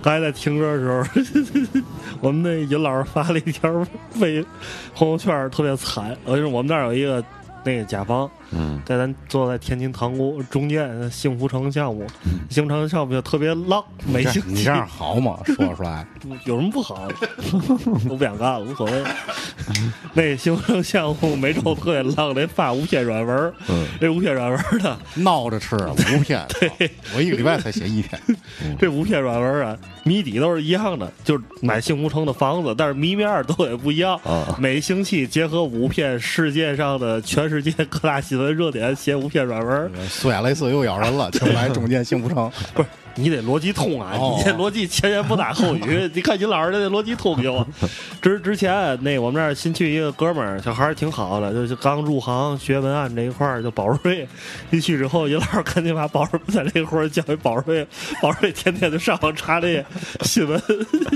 [0.00, 1.80] 刚才在听歌的时候，
[2.20, 3.68] 我们那尹老师发了一条
[4.20, 4.44] 微
[4.94, 6.16] 朋友圈，特别惨。
[6.24, 7.24] 呃，就是我们那儿有一个
[7.64, 12.06] 那个甲方，嗯在咱坐在天津塘沽中间幸福城项目，
[12.50, 15.38] 幸福城项目就特别浪，没兴趣你这样好吗？
[15.46, 16.06] 说出来，
[16.44, 17.08] 有什么不好？
[18.08, 19.04] 我不想干了，无所谓。
[20.14, 26.46] 那幸福城项目每周特别浪，得发五篇软文儿，嗯这五篇软文儿呢，闹着吃五篇，
[27.16, 28.20] 我一个礼拜才写一篇。
[28.78, 34.14] 这五篇软文啊，谜底都是一样的，就是买幸福城的房子，但是谜面儿都也不一样。
[34.24, 39.90] 啊每星期结合五篇世界上的全世界各大新闻热点，写五篇软文儿。
[40.08, 42.50] 苏亚雷斯又咬人了，请来中间幸福城。
[42.74, 46.10] 不是你得逻辑通啊，哦你这逻辑前言不搭后语。
[46.14, 47.48] 你看尹老师这逻辑通不？
[47.48, 47.66] 我。
[48.20, 54.26] 之之前那我们这儿新去一个哥们儿，小孩儿挺好的，就是刚入行学文案这一块儿，叫宝瑞。
[54.70, 57.86] 一去之后，尹老师赶紧把宝瑞在这活儿交给宝瑞，
[58.20, 59.84] 宝瑞天天就上网查这些
[60.22, 60.60] 新闻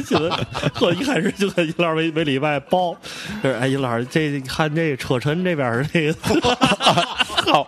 [0.07, 0.31] 新闻。
[0.75, 2.97] 呵一开始就跟尹老师每每礼拜报，
[3.43, 6.41] 就是哎，尹老师这你看这车臣这边儿这个，
[7.53, 7.67] 好。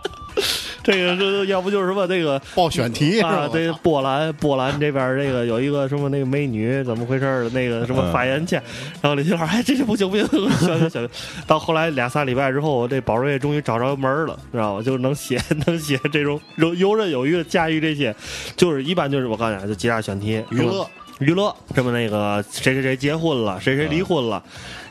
[0.91, 3.51] 这个是要不就是什么那个 报选题啊，吧？
[3.53, 8.62] 这波兰波兰这边这个有一个什么那个美女怎么回事儿的那个什么发言权，
[9.01, 11.09] 然后李金老师哎这这不行不行，行行行，
[11.47, 14.82] 到后来俩仨礼拜之后，这宝瑞终于找着门儿了，知道吧？
[14.82, 18.14] 就能写 能写这种游游刃有余的驾驭这些，
[18.57, 20.88] 就是一般就是我告诉你啊，就几大选题，娱乐
[21.20, 24.43] 娱乐，这么那个谁谁谁结婚了，谁谁离婚了。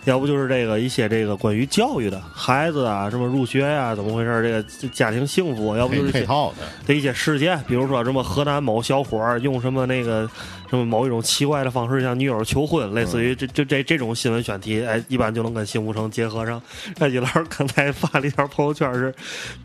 [0.10, 4.42] 要不就是这个一些这个关于教育的孩子啊，什么入学呀、怎么回事？
[4.42, 10.28] 这个家庭幸福，要不就是配套的，的一些事件，比如说什么河南某小伙儿用什么那个
[10.70, 16.62] 什么某一种奇怪的方式向女友求婚，类似于这这这这种新闻选题，哎，一般就能跟幸福城结合上。
[16.98, 19.14] 那李老师刚才发了一条朋友圈是，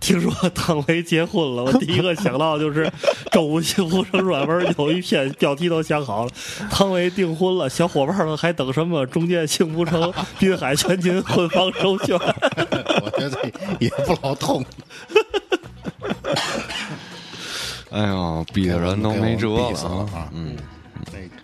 [0.01, 2.91] 听说汤唯结婚了，我第一个想到就是
[3.31, 6.31] 周五幸福城软文有一篇标题都想好了，
[6.71, 9.05] 汤唯订婚了，小伙伴们还等什么？
[9.07, 12.19] 中建幸福城滨海全勤婚房首选。
[12.19, 13.39] 我觉得
[13.79, 14.65] 也不老痛。
[17.91, 20.84] 哎呦，逼的人都没辙了了啊嗯，那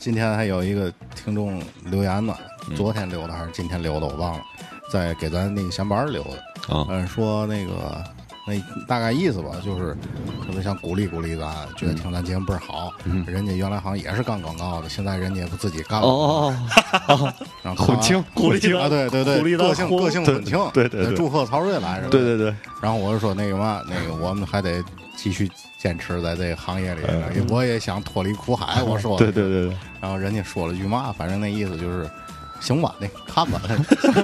[0.01, 2.35] 今天还有一个听众留言呢，
[2.69, 4.41] 嗯昨天留的还是今天留的，我忘了，
[4.91, 6.75] 在给咱那个闲班儿留的。
[6.75, 8.03] 啊嗯，说那个
[8.47, 8.55] 那
[8.87, 9.95] 大概意思吧，就是
[10.47, 12.91] 特别想鼓励鼓励咱，觉得听咱节目倍儿好。
[13.05, 16.07] 嗯人家原来好像也是干广告的，现在人家也不自己干了。
[16.07, 16.55] 哦
[17.09, 22.09] 哦然后混青鼓励咱啊，对对对，鼓励个性个性混青，对对对祝贺曹睿来是吧。
[22.11, 24.83] 对对对，然后我就说那个嘛，那个我们还得
[25.15, 25.51] 继续
[25.83, 27.01] 坚持在这个行业里，
[27.35, 28.83] 因为我也想脱离苦海。
[28.85, 32.09] 我说，嗯对对对对，然后人家说了句嘛，反正那意思就是，
[32.61, 33.63] 行吧，那看吧，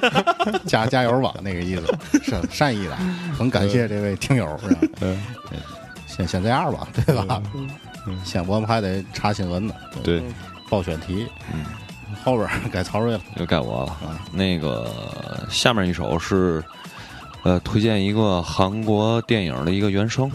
[0.68, 2.96] 加加油吧，那个意思是善意的，
[3.38, 4.46] 很感谢这位听友。
[4.58, 5.18] 是吧嗯，
[6.06, 7.42] 先先这样吧，对吧？
[8.06, 10.22] 嗯先我们还得查新闻呢，对，
[10.68, 11.64] 报选题，嗯，
[12.22, 13.20] 后边该曹睿了。
[13.36, 14.20] 又该我了啊。
[14.30, 14.92] 那个
[15.48, 16.62] 下面一首是，
[17.44, 20.30] 呃，推荐一个韩国电影的一个原声，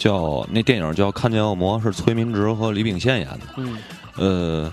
[0.00, 3.40] 叫那电影叫《看见恶魔》，是崔民植和李秉宪演的。
[3.58, 3.76] 嗯
[4.16, 4.72] 呃，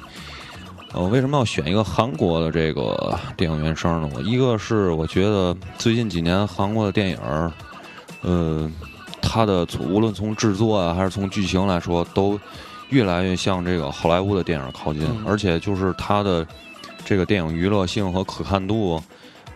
[0.93, 4.09] 呃，为什么要选一个韩国的这个电影原声呢？
[4.15, 7.51] 我一个是我觉得最近几年韩国的电影儿，
[8.21, 8.71] 呃，
[9.21, 12.39] 它的从无论从制作啊还是从剧情来说，都
[12.87, 16.47] 越来越向这个好莱坞的电影靠近，嗯而且就是它的
[17.03, 19.01] 这个电影娱乐性和可看度，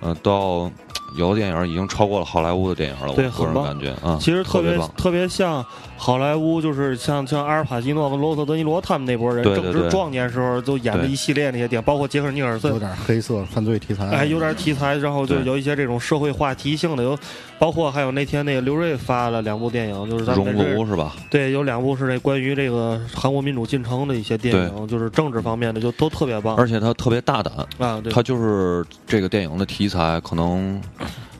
[0.02, 0.70] 呃，到
[1.16, 3.08] 有的电影已经超过了好莱坞的电影了。
[3.10, 4.90] 我个人对很棒感觉啊，其实特别棒。
[4.98, 5.66] 特别像
[5.98, 17.18] 好莱坞，就是像像阿尔帕西诺和罗伯特德尼罗他们那波人，正值壮年时候都演的一系列那些电影，包括杰克尼尔森有，点黑色犯罪题材，哎，有点题材，然后就有一些这种社会话题性的，有
[17.62, 21.16] 包括还有那天那个刘瑞发了两部电影，就是咱们熔炉是吧？
[21.30, 28.02] 对，有两部是那关于这个韩国民主进程的一些电影，就是政治方面的，就都特别棒而且他特别大胆，啊。
[28.02, 30.82] 对，它就是这个电影的题材，可能，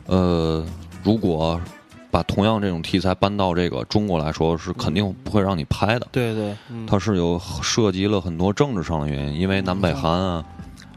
[0.06, 0.64] 呃，
[1.02, 1.60] 如果
[2.08, 6.06] 把同样这种题材搬到这个中国来说，是肯定不会让你拍的。
[6.12, 10.44] 对对，嗯它是有涉及了很多政治上的原因，因为南北韩啊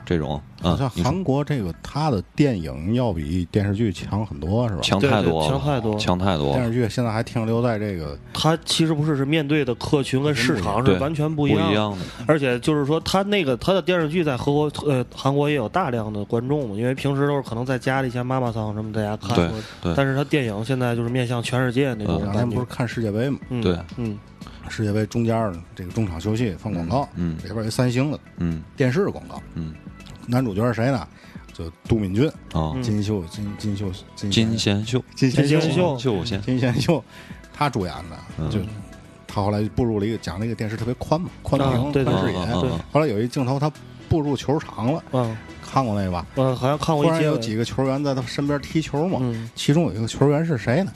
[0.06, 4.82] 这种啊好像，韩国这个他的电影要比电视剧强很多，是吧？
[4.82, 6.54] 强太多，强太多强太多。
[6.54, 11.72] 电视剧现在还停留在这个他其实不是是面对的客群跟市场是完全不不一样不。
[11.72, 22.40] 一样的，而且就是说，他那个他的电视剧在韩国呃韩国也有大量的观众嘛，因为平时都是可能在家里像妈妈桑什么大家看对过，对但是他电影现在就是面向全世界那种两感觉。
[22.42, 23.40] 天不是看世界杯嘛？
[23.50, 23.78] 嗯对。
[23.98, 24.18] 嗯。
[24.68, 28.64] 世界杯中间儿这个中场休息放广告，嗯里边有三星的嗯。
[28.76, 29.72] 电视广告，嗯
[30.28, 31.08] 男主角是谁呢？
[31.54, 32.30] 就杜敏俊，
[32.82, 35.98] 金秀金金秀金金贤秀，金贤金秀。
[35.98, 36.26] 秀。
[36.26, 37.04] 贤，金贤秀，
[37.54, 38.50] 他主演的，嗯。
[38.50, 38.60] 就
[39.28, 42.40] 他后来步入了一个讲那个电视特别宽嘛，宽屏、啊对对宽视野。
[42.92, 43.72] 后来有一镜头，他
[44.10, 45.38] 步入球场了，嗯。
[45.62, 46.26] 看过那个吧？
[46.36, 49.50] 嗯，好像看过一节目然有几个球员在他身边踢球嘛，嗯。
[49.56, 50.92] 其中有一个球员是谁呢？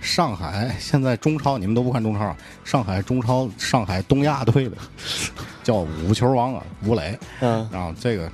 [0.00, 2.36] 上海 现在中超，你们都不看中超啊？
[2.64, 4.76] 上海中超上海东亚队的
[5.62, 7.18] 叫五球王啊，吴磊。
[7.40, 7.68] 嗯。
[7.72, 8.30] 然后这个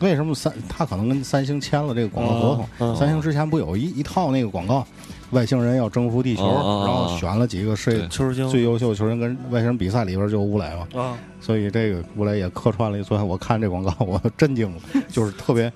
[0.00, 2.96] 为什么三他可能跟三星签了这个广告合同？
[2.96, 4.86] 三星之前不有一一套那个广告，
[5.30, 8.08] 外星人要征服地球，然后选了几个世界对。
[8.08, 8.48] 球星。
[8.48, 11.18] 最优秀球员跟外星人比赛里边就有吴磊嘛，啊。
[11.40, 13.02] 所以这个吴磊也客串了。
[13.02, 15.72] 昨天我看这广告，我震惊了，就是特别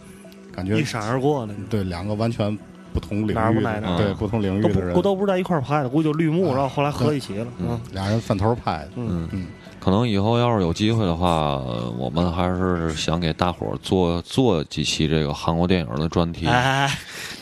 [0.54, 2.56] 感觉一闪而过的，对两个完全
[2.92, 4.94] 不同领哪儿不域的哪儿哪儿对不同领域的人。
[4.94, 6.54] 不，都不是在一块儿拍的，估计就绿幕，啊。
[6.54, 7.46] 然后后来合一起了。
[7.58, 7.80] 嗯。
[7.92, 9.28] 俩人分头拍的，嗯。
[9.32, 9.46] 嗯，
[9.82, 16.46] 可能以后要是有机会的话，呃我们还是想给大伙儿做做几期这个韩国电影的专题。
[16.46, 16.88] 哎，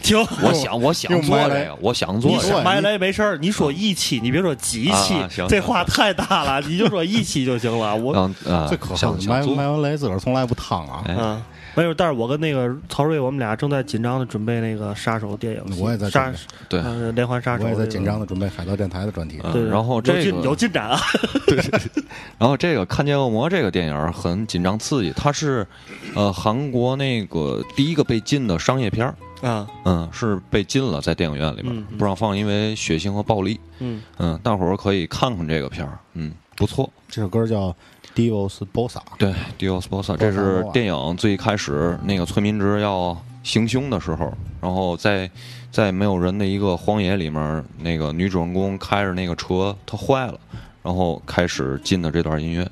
[0.02, 0.18] 行！
[0.42, 2.48] 我想，我想做这个，我想做你这个。
[2.48, 5.14] 说埋雷没事儿，你说一期，你别说几期
[5.50, 7.94] 这话太大了，你就说一期就行了。
[7.94, 9.18] 我让啊，最可埋想
[9.54, 11.42] 埋完雷自个儿从来不烫啊，哎嗯，
[11.74, 16.32] 没有，但是我跟那个曹睿，我们俩正在紧张的准备那个杀手电影，我也在杀
[16.68, 16.80] 对。
[16.80, 19.40] 呃连环杀手，我也在紧张的准备海盗电台的专题。
[19.44, 20.98] 嗯对，然后这个有进展啊，
[21.46, 21.58] 对。
[22.38, 25.66] 然后这个《看见恶魔》这个电影很紧张刺激，它是
[26.14, 31.98] 呃韩国那个第一个被禁的商业片儿，啊，嗯，是被禁了在电影院里面嗯嗯。
[31.98, 33.60] 不让放，因为血腥和暴力。
[33.78, 34.02] 嗯。
[34.18, 36.90] 嗯，大伙儿可以看看这个片儿，嗯，不错。
[37.08, 37.68] 这首歌叫
[38.14, 45.30] 《Dios Bossa》，对，Dios Bossa，这是电影最开始那个崔民直要行凶的时候，然后在
[45.70, 50.38] 在没有人的一个荒野里面，那个女主人公开着那个车，它坏了，
[50.82, 52.68] 然后开始进的这段音乐。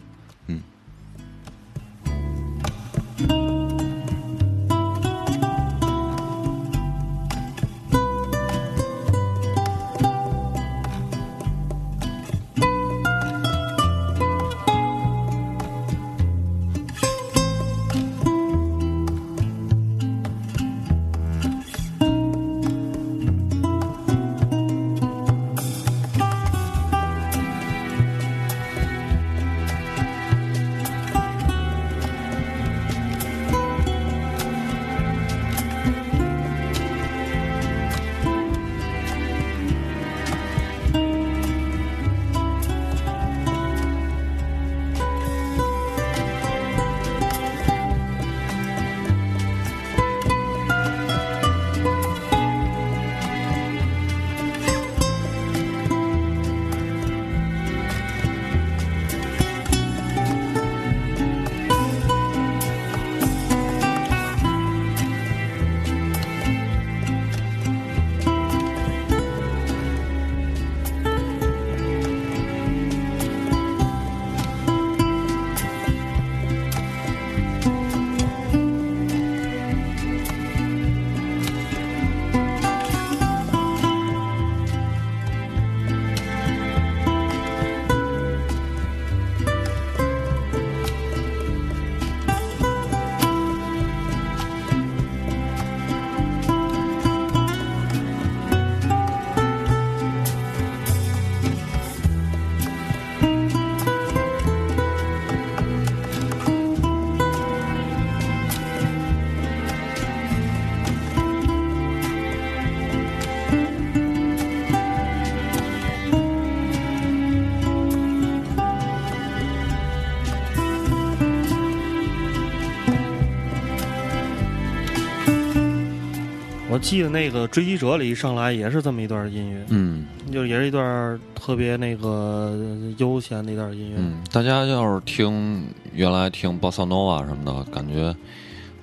[126.89, 132.57] 记得那个《追击者》里一上来也是这么一段音乐，嗯就也是一段特别那个
[132.97, 133.97] 悠闲的一段音乐。
[133.99, 138.17] 嗯，大家要是听原来听 bossa nova 什么的，感觉，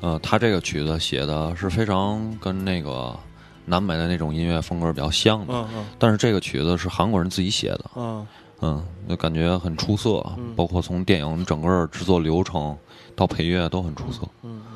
[0.01, 3.11] 呃，他这个曲子写的是非常跟那个
[3.65, 8.27] 南美的那种音乐风格比较像的，嗯嗯但是这个曲子是韩国人自己写的，嗯
[8.61, 12.77] 嗯，就感觉很出色，嗯包括从电影整个制作流程
[13.15, 14.21] 到配乐都很出色。
[14.43, 14.74] 嗯嗯。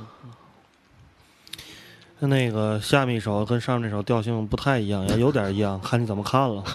[2.28, 6.63] 那个下面一首跟上面这首调性不太一样，也有点一样，看你怎么看了。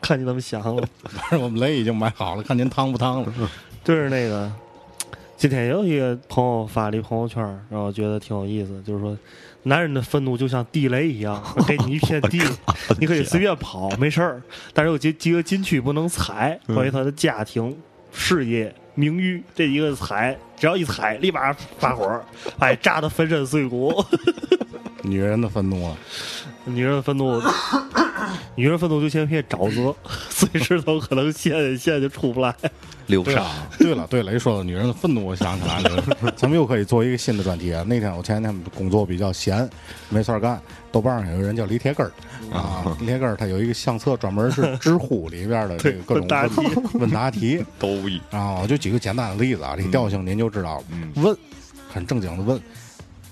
[0.00, 0.86] 看你怎么想了。
[1.08, 3.32] 反正我们雷已经买好了，看您烫不烫了。
[3.82, 4.52] 就是那个，
[5.36, 9.16] 今天有一个朋友发了一朋友圈，然后觉得挺有意思，就是说，
[9.62, 12.38] 男人的愤怒就像地雷一样，给你一片 地，
[12.98, 14.42] 你可以随便跑，没事儿，
[14.74, 17.74] 但是有几几个禁区不能踩，关于他的家庭、
[18.12, 22.18] 事业、名誉这一个踩，只要一踩，立马发火，
[22.58, 24.02] 哎，炸得粉身碎骨。
[25.04, 25.94] 女人的愤怒啊，
[26.64, 27.38] 女人的愤怒，
[28.56, 29.94] 女人愤怒就像一片沼泽，
[30.30, 32.54] 随时都可能现现就出不来。
[33.08, 36.02] 流沙对啊，对了对了，一说到女人的愤怒，我想起来了，
[36.34, 37.84] 咱们又可以做一个新的专题啊。
[37.86, 39.68] 那天我前几天工作比较闲，
[40.08, 40.58] 没事儿干，
[40.90, 42.10] 豆瓣上有个人叫李铁根儿
[42.50, 50.84] 啊，李铁根儿他有一个相册，专门是知乎里边的这个各种问答题问问答题都一啊，就举个简单的例子啊，这个调性您就知道了。
[51.16, 51.36] 问，
[51.92, 52.60] 很正经的问。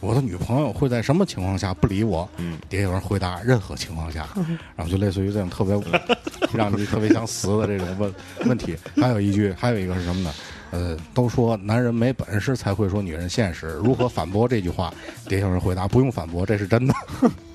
[0.01, 2.29] 我的女朋友会在什么情况下不理我？
[2.37, 4.29] 嗯，底下有人回答任何情况下，
[4.75, 5.81] 然后就类似于这种特别
[6.53, 8.12] 让你特别想死的这种问
[8.47, 8.77] 问题。
[8.97, 10.35] 还有一句，还有一个是什么呢？
[10.73, 14.93] 呃，都说男人没本事才会说女人现实，如何反驳这句话？
[15.29, 16.93] 底下有人回答不用反驳，这是真的。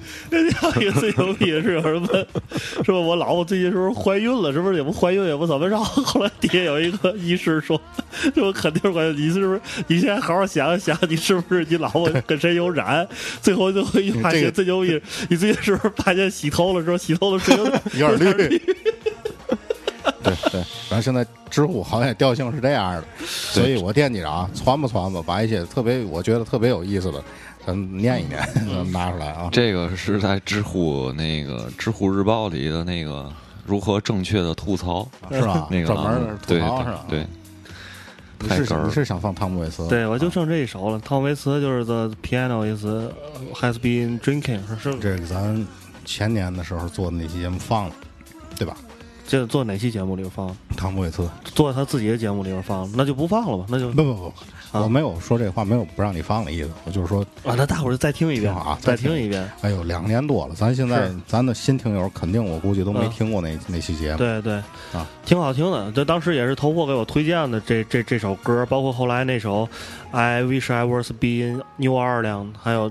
[0.29, 2.27] 人家一个最牛逼的是有人问，
[2.83, 4.51] 说我老婆最近是不是怀孕了？
[4.51, 5.77] 是不是也不怀孕也不怎么着？
[5.79, 7.79] 后来底下有一个医师说，
[8.33, 9.61] 说肯定是怀孕，你是不是？
[9.87, 13.07] 你现在好好想想，你是不是你老婆跟谁有染？
[13.41, 18.61] 最后就会发现最牛逼，你最近是不是发现洗头了之后洗头的水有有点点绿。
[20.23, 27.23] 对对，然后现在知乎好像调性是这样的，所以我惦记着啊，传吧传吧，把一些特别我觉得特别有意思的，
[27.67, 29.49] 咱念一念，咱 拿出来啊。
[29.51, 33.29] 这个是在知乎那个知乎日报里的那个
[33.65, 35.67] 如何正确的吐槽，是吧？
[35.69, 37.05] 那个专门啊吐对槽是吧？
[37.09, 37.27] 对，
[38.39, 39.85] 你是你是想放汤姆·韦斯？
[39.89, 40.97] 对，我就剩这一首了。
[40.99, 42.85] 汤姆·维斯就是 The piano is
[43.55, 45.67] has been drinking，是是这个咱
[46.05, 47.95] 前年的时候做的那期节目放了，
[48.57, 48.77] 对吧？
[49.27, 50.55] 这做哪期节目里边放？
[50.77, 53.65] 汤姆·韦茨，做他自己的节目里边放，那就不放了吧？
[53.67, 54.33] 那就不不不，
[54.71, 54.81] 啊。
[54.81, 59.11] 我没有说这话，没有不让你放的意思，我就是说，啊，那大伙儿就再听一遍啊再再听。
[59.11, 59.49] 听一遍。
[59.61, 63.09] 哎呦，两年多了，咱现在咱的新听友肯定我估计都没嗯。
[63.09, 64.53] 听过那那期节目，对对。
[64.93, 65.91] 啊，挺好听的。
[65.91, 69.65] 这当时也是头货给我推荐的这这这首歌，包括后来那首
[70.11, 72.23] 《I Wish I Was Be in New Orleans》，
[72.61, 72.89] 还有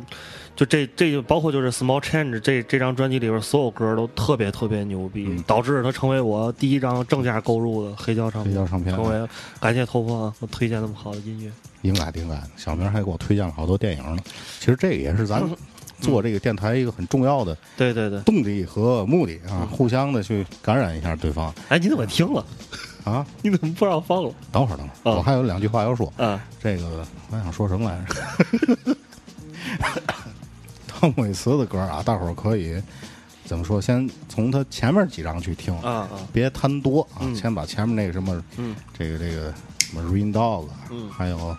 [0.56, 8.52] 就这这就包括就是《Small Change》这这张专辑里边所有歌都特别特别牛逼，嗯导致它成为我第一张正价购入的黑胶唱片。
[8.54, 9.28] 黑胶唱片成为
[9.60, 11.52] 感谢头破啊，我推荐那么好的音乐。
[11.82, 12.42] 应该的应该的。
[12.56, 14.22] 小明还给我推荐了好多电影呢，
[14.58, 15.54] 其实这个也是咱嗯
[16.00, 22.44] 做这个电台一个很重要的对 对对，动力和目的嗯啊，互相的去感染一下对方哎，你怎么听了？
[23.04, 23.24] 啊。
[23.42, 24.32] 你怎么不让放了？
[24.50, 26.10] 等会儿等会儿，啊我还有两句话要说。
[26.16, 28.96] 啊，这个我想说什么来着？
[30.98, 32.82] 汤姆·韦茨的歌啊，大伙儿可以
[33.44, 33.78] 怎么说？
[33.80, 37.36] 先从他前面几张去听啊啊，别贪多啊，嗯。
[37.36, 38.74] 先把前面那个什么，嗯。
[38.98, 41.08] 这个这个什么 Rain Dog，、嗯。
[41.10, 41.54] 还有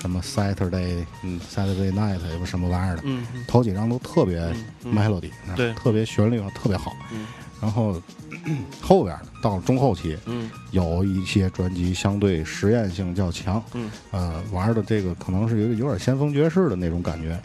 [0.00, 3.02] 什么 Saturday，嗯，Saturday Night 也不什么玩意儿的，
[3.46, 4.40] 头几张都特别
[4.84, 5.72] melody，、对。
[5.74, 6.92] 特别旋律啊特别好。
[7.12, 7.26] 嗯。
[7.62, 8.02] 然后
[8.82, 10.50] 后边儿到了中后期，嗯。
[10.72, 13.88] 有一些专辑相对实验性较强，嗯。
[14.10, 17.40] 呃，玩的这个可能是有有点先锋爵士的那种感觉，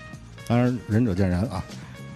[0.47, 1.63] 当然仁者见仁啊。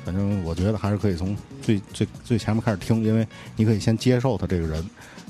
[0.06, 4.84] 反正我觉得还是可以从最最最前面开始听，因为你可以先接受他这个人，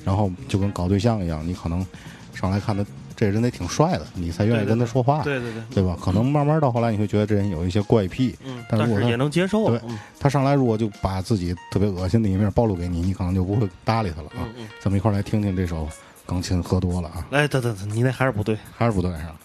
[0.05, 1.85] 然后就跟搞对象一样，你可能
[2.33, 5.97] 上来看他这人得挺帅的，你才愿意跟他说话，对对对，对吧？
[6.01, 9.67] 可能慢慢到后来你会觉得这人有一些怪癖，嗯，但是也能接受。
[9.67, 14.47] 对嗯他上来如果就把自己特别恶心的一面暴露给你，你可能就不会搭理他了啊。
[14.79, 15.85] 咱们一块儿来听听这首
[16.25, 19.35] 《钢琴喝多了》啊，哎，等等等，你那还是不对，还是不对是吧？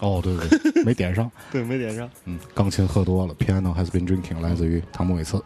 [0.00, 1.30] 哦，对对对，没点上。
[1.50, 2.08] 对，没点上。
[2.24, 5.42] 嗯，钢琴喝多了，Piano has been drinking，来自于汤姆·韦茨。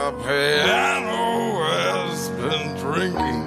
[0.00, 3.42] A piano has been drinking.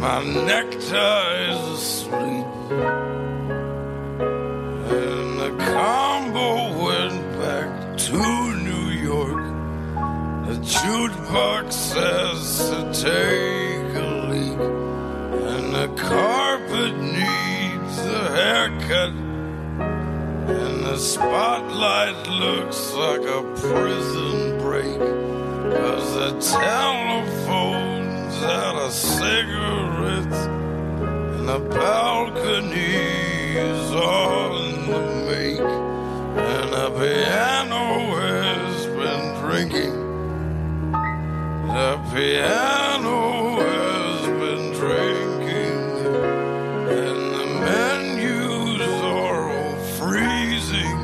[0.00, 2.31] My nectar is asleep.
[11.02, 14.60] Jukebox says to take a leak.
[15.50, 19.12] And the carpet needs a haircut.
[20.48, 25.00] And the spotlight looks like a prison break.
[25.76, 30.46] Cause the telephone's out of cigarettes.
[31.34, 32.70] And the balcony's
[33.90, 35.58] on the make.
[35.58, 37.84] And the piano
[38.20, 39.91] has been drinking.
[42.12, 45.78] The piano has been drinking.
[46.92, 50.98] And the menus are all freezing.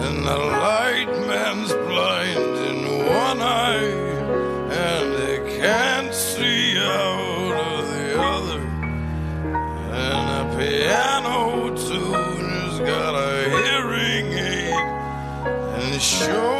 [0.00, 3.92] And the light man's blind in one eye.
[4.72, 8.60] And he can't see out of the other.
[9.92, 14.72] And a piano tune has got a hearing aid.
[15.74, 16.55] And showed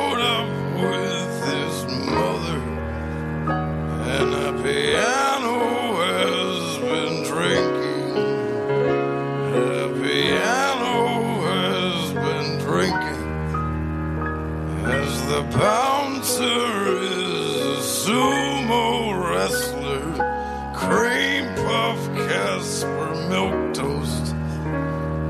[23.29, 24.35] milk toast,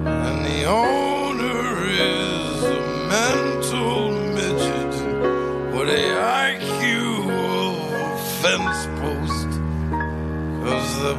[0.04, 4.94] and the owner is a mental midget
[5.72, 6.06] with a
[6.52, 9.50] IQ of a fence post.
[10.62, 11.14] Cause the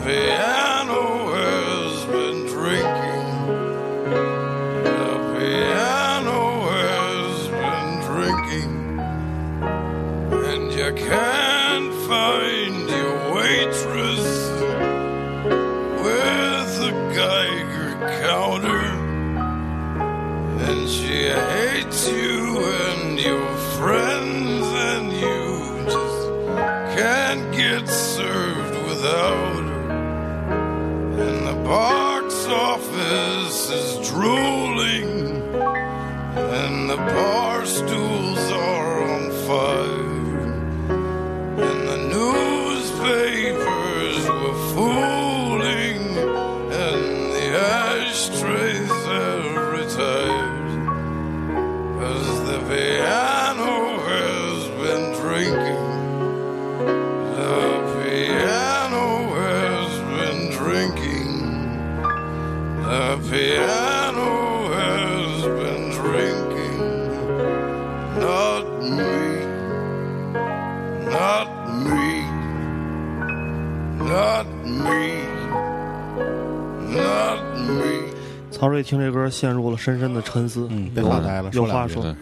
[78.78, 80.68] 曹睿听这歌陷入了深深的沉思。
[80.70, 82.04] 嗯，别发呆了，有话说。
[82.06, 82.16] 嗯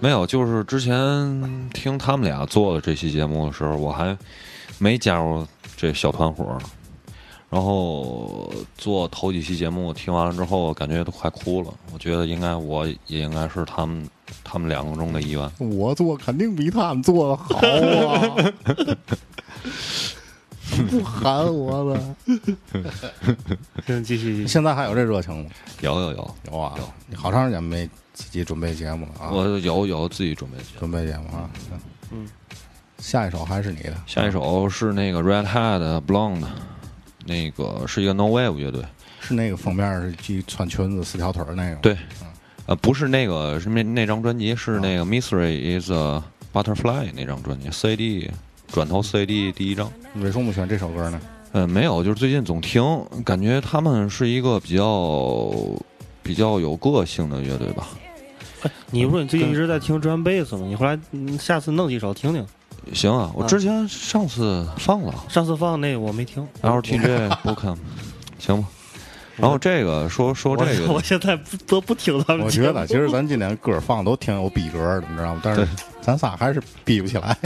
[0.00, 4.16] 没有，就是之前听他们俩做的这期节目的时候，我还
[4.78, 6.60] 没加入这小团伙呢。
[7.48, 11.72] 然后做头几期节目，听完了之后，感觉都快哭了。
[11.92, 14.08] 我觉得应该我也应该是他们
[14.42, 15.50] 他们两个中的一员。
[15.58, 17.58] 我做肯定比他们做的好
[18.08, 18.36] 啊！
[20.90, 22.16] 不喊我了。
[23.86, 24.46] 嗯，继续继续。
[24.46, 25.50] 现在还有这热情吗？
[25.80, 29.30] 有有有，有啊，有你好长时间没自己准备节目了啊？
[29.30, 30.78] 我有有自己准备节目。
[30.80, 31.50] 准备节目啊。
[32.10, 32.28] 嗯，
[32.98, 36.44] 下一首还是你的，下一首是那个 Red Hat Blonde，
[37.26, 38.84] 那个是一个 No Wave 乐队。
[39.20, 41.76] 是那个封面是系穿裙子四条腿儿那个。
[41.76, 41.96] 对，
[42.66, 48.30] 呃，不是那个，是那那张专辑是那个 Mystery is a Butterfly 那张专辑，CD
[48.72, 49.90] 转头 CD 第一张。
[50.14, 51.20] 你为什么不选这首歌呢？
[51.52, 52.82] 呃，没有，就是最近总听，
[53.24, 55.52] 感觉他们是一个比较
[56.22, 57.88] 比较有个性的乐队吧。
[58.62, 60.64] 哎你不说你最近一直在听 drum bass 吗？
[60.66, 62.46] 你后来嗯下次弄几首听听。
[62.94, 66.46] 行啊，我之前上次放了上次放那个我没听。
[66.62, 67.76] LTJ 不看，
[68.38, 68.68] 行吧。
[69.42, 72.44] 然后这个说说这个我个，现在不得不听他们。
[72.46, 75.40] 我觉得其实咱今天歌放都挺有逼格的，你知道吗？
[75.42, 75.66] 但是
[76.00, 77.36] 咱仨还是逼不起来，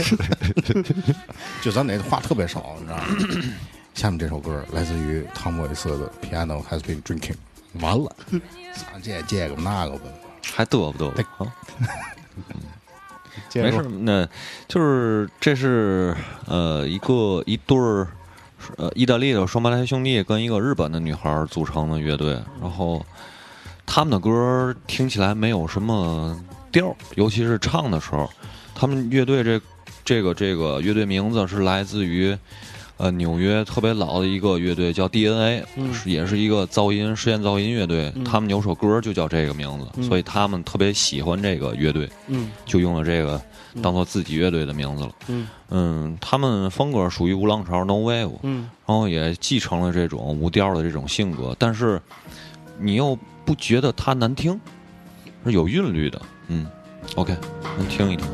[1.61, 3.05] 就咱得话特别少，你知道吗？
[3.95, 7.33] 下面这首歌来自于汤姆·韦斯的《Piano Has Been Drinking》，
[7.81, 8.15] 完了，
[8.75, 10.01] 咱这这个那个吧，
[10.53, 11.11] 还嘚不嘚
[13.55, 14.27] 没事那
[14.67, 18.07] 就是这是呃一个一对儿
[18.75, 23.05] 呃意大利的双胞胎兄弟跟一个日本的女孩儿组成的乐队，然后
[23.85, 26.37] 他们的歌儿听起来没有什么
[26.71, 28.29] 调儿，尤其是唱的时候，
[28.75, 29.61] 他们乐队这
[30.03, 32.37] 这个这个乐队名字是来自于。
[32.99, 38.11] 呃，纽约特别老的一个乐队叫 DNA，、嗯也是一个噪音实验噪音乐队。
[38.25, 42.09] 他们有首歌就叫这个名字，嗯所以他们特别喜欢这个乐队。
[42.25, 43.39] 嗯就用了这个
[43.81, 45.11] 当做自己乐队的名字了。
[45.27, 52.01] 嗯嗯，他们风格属于无浪潮 No Wave，嗯然后也继承了这种无调的这种性格，但是
[52.79, 54.59] 你又不觉得它难听，
[55.45, 56.21] 是有韵律的。
[56.47, 56.65] 嗯
[57.15, 57.35] ，OK，
[57.77, 58.25] 能听一听。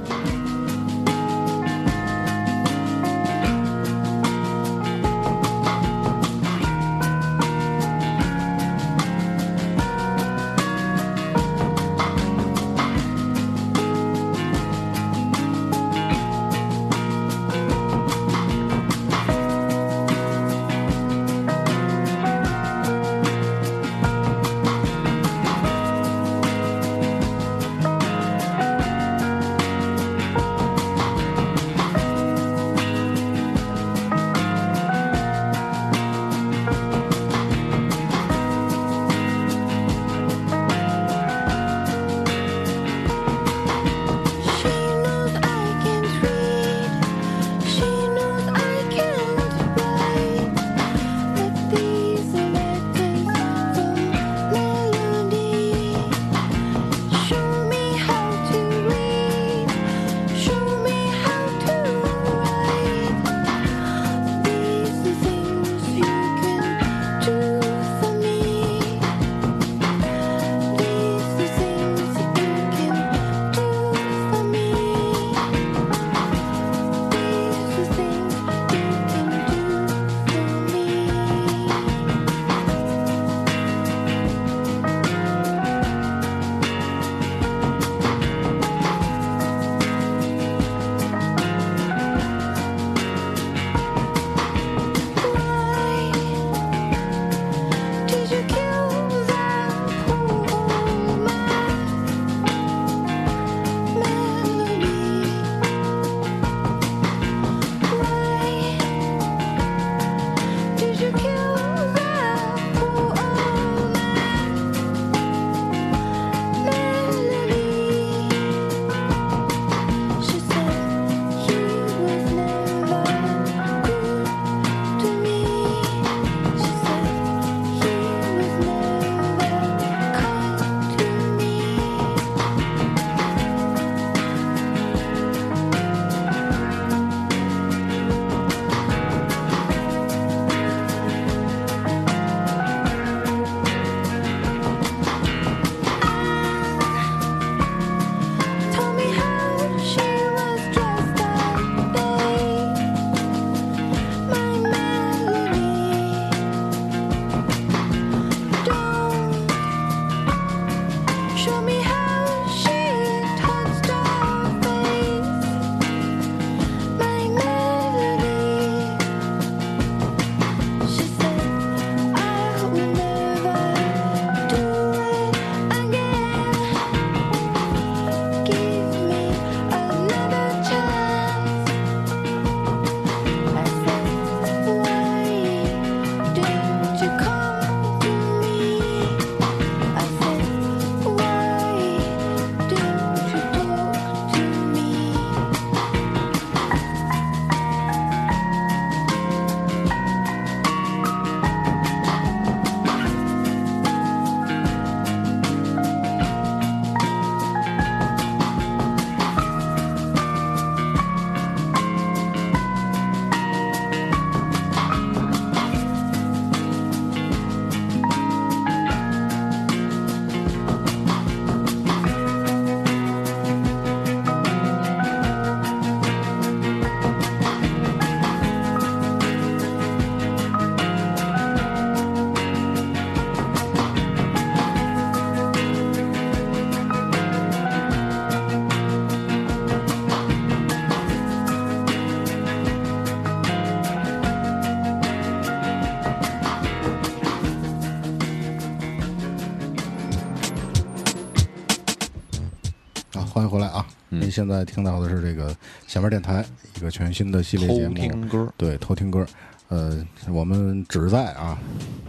[254.34, 255.56] 现在听到的是这个
[255.86, 256.44] 下面电台
[256.76, 259.26] 一个全新的系列节偷目，听歌，对，偷听歌。
[259.70, 261.58] 呃，我们旨在啊，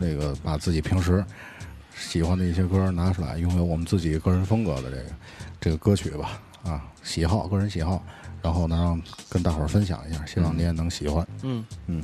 [0.01, 1.25] 这个把自己平时
[1.97, 5.05] 喜欢的一些歌拿出来，拥有我们自己个人风格的这个
[5.61, 8.03] 这个歌曲吧，啊，喜好，个人喜好，
[8.43, 11.27] 然后呢，让跟大伙儿分享一下，希望你也能喜欢。
[11.43, 11.65] 嗯。
[11.87, 12.03] 嗯，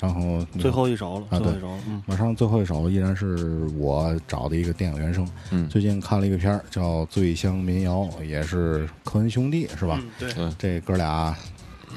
[0.00, 5.28] 然后最后一首了，啊对最后一首，嗯马上最后一首依然是我找的一个电影原声。
[5.50, 10.00] 嗯最近看了一个片儿叫《醉乡民谣》，也是科恩兄弟是吧？
[10.00, 11.36] 嗯，对，对，这哥俩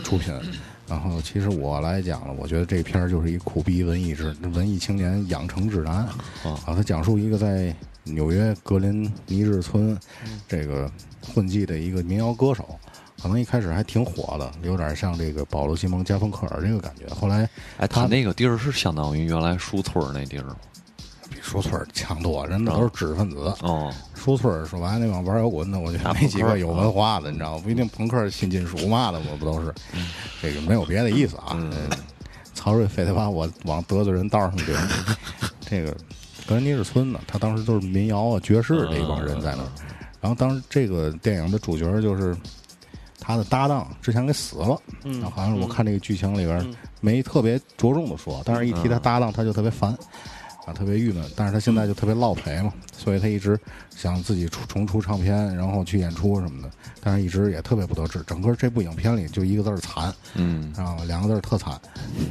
[0.04, 0.34] 出品。
[0.88, 7.74] 然后其实我来讲了，我觉得这片儿就是一苦逼文艺之文艺青年养成指南啊啊，他讲述一个在
[8.04, 9.98] 纽约格林尼治村
[10.50, 10.92] 这个
[11.22, 12.78] 混迹的一个民谣歌手。
[13.22, 17.14] 可能一开始还挺火的，有点像这个保罗·西蒙、加芬克尔这个感觉。
[17.14, 17.48] 后来
[17.78, 20.56] 哎，他那个地儿是相当于原来书村儿那地儿吗
[21.30, 23.38] 比书村儿强多，人那都是知识分子。
[23.62, 27.62] 哦，树村儿说白了，那帮玩摇滚的，我觉得没几个有文化的，你知道吗？
[27.64, 29.74] 不一定朋克、新金属嘛的，我不都是？
[30.42, 31.56] 这个没有别的意思啊。
[32.54, 34.76] 曹睿非得把我往得罪人道上顶。
[35.62, 35.96] 这个
[36.46, 39.70] 格林尼治村呢，他当时都是民谣啊、爵士这一帮人在那儿。
[40.20, 42.36] 然后当时这个电影的主角就是
[43.22, 44.78] 他的搭档，之前给死了。
[45.06, 49.98] 嗯好像是我看这个剧情里边嗯没特别着重的说，但是一提他搭档，他就特别烦。
[50.64, 56.70] 啊，特别郁闷，但是他现在就特别落赔嘛，所以他一直想自己出重出唱片，然后去演出什么的，
[57.02, 58.22] 但是一直也特别不得志。
[58.28, 61.82] 整个这部影片里就一个字儿惨，嗯然后两个字儿特惨。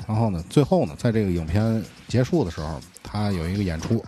[0.07, 4.01] 然后呢，最后呢，在这个影片结束的时候，他有一个演出，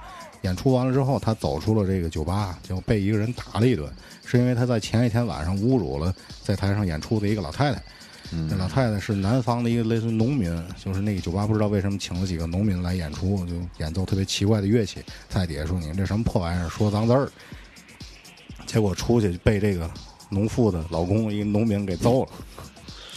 [0.43, 3.93] 演出完了之后，他走出了这个酒吧，就被一个人打了一顿，
[4.33, 7.83] 是因为他在前一天晚上侮辱了在台上演出的一个老太太。
[8.33, 10.51] 嗯老太太是南方的一个类似于农民，
[10.83, 15.05] 就是那个酒吧不知道为什么请了几个农民来演出，就演奏特别奇怪的乐器。
[15.29, 17.31] 在底下说：“你这什么破玩意儿，说脏字儿。”
[18.65, 19.91] 结果出去被这个
[20.31, 22.31] 农妇的老公一个农民给揍了。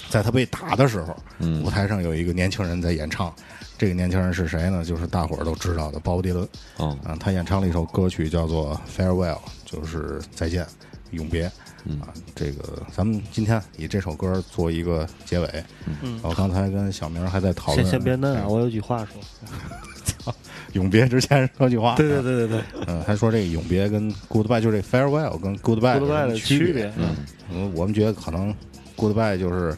[0.10, 3.34] 在他被打的时候，嗯舞台上有一个年轻人在演唱。
[3.78, 4.84] 这个年轻人是谁呢？
[4.84, 6.46] 就是大伙儿都知道的鲍勃迪伦。
[6.80, 9.36] 嗯，啊，他演唱了一首歌曲叫做《Farewell》，
[9.66, 10.66] 就是再见，
[11.12, 11.52] 永别。
[11.88, 15.64] 嗯啊，这个咱们今天以这首歌做一个结尾。
[16.02, 20.34] 嗯我刚才跟小明还在讨论，先先别嫩啊，哎我有句话说，
[20.74, 21.96] 永别之前说句话。
[21.96, 26.92] 对对对对对嗯，还说这个永别跟 goodbye 就这 farewell 跟 goodbye，goodbye 的区别，。
[26.98, 27.16] 嗯
[27.52, 28.52] 嗯，我们觉得可能
[28.98, 29.78] goodbye 就是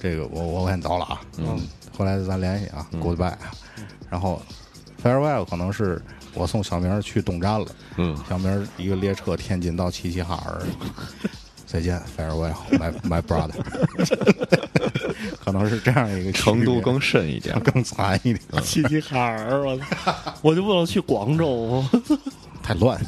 [0.00, 1.60] 这个，我我先走了啊，嗯，
[1.94, 3.38] 后来咱联系啊、g o o d b y e
[4.08, 4.40] 然后
[5.02, 6.00] farewell 可能是
[6.34, 10.62] 我送小明去东站了，嗯，小明一个列车天津到齐齐哈尔，
[11.66, 13.52] 再见 farewell，my my brother，
[15.44, 17.58] 可能是这样一个程度更深一点。
[17.60, 21.84] 更惨一点，齐齐哈尔，我操， 我就不能去广州。
[22.62, 23.00] 太乱，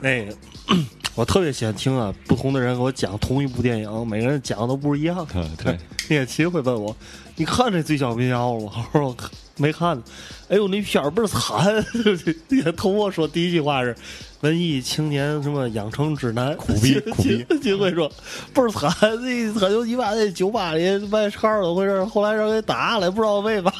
[0.00, 0.34] 那个，
[1.14, 5.26] 我特别喜欢听啊，不同的人给我讲同一部电影，每个人讲的都不一样。
[5.32, 5.78] 对对，
[6.08, 6.96] 聂奇会问我
[7.36, 10.02] ：“你看这《最小民谣》了吗？”我说：“我看没看呢。”
[10.48, 11.84] 哎呦，那片儿倍儿惨！
[12.48, 13.94] 也头我说第一句话是
[14.40, 18.10] “文艺青年什么养成指南”，苦逼 苦逼金会说
[18.54, 18.90] 倍儿惨，
[19.20, 22.02] 那他就你把那酒吧里卖串儿怎么回事？
[22.06, 23.70] 后来让人给打了，不知道为嘛。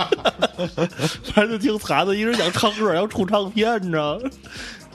[1.32, 4.30] 反正就挺惨的，一直想唱歌，要出唱片，你知道吗？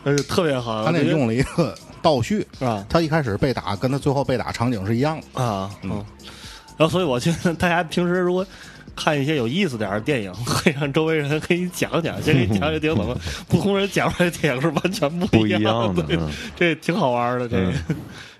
[0.03, 0.85] 哎，特别好。
[0.85, 5.41] 他那用了一个倒叙，啊他一开始被打跟他最后被打场景是一样的。
[5.41, 6.05] 啊，嗯，
[6.77, 8.45] 然后所以我觉得大家平时如果
[8.95, 13.17] 看一些有意思点儿的电影， 会让周围人给你讲讲，先给你讲讲电影怎么
[13.47, 16.05] 不同人讲出来的电影是完全不不一样样的
[16.55, 17.47] 这挺好玩的。
[17.47, 17.73] 这个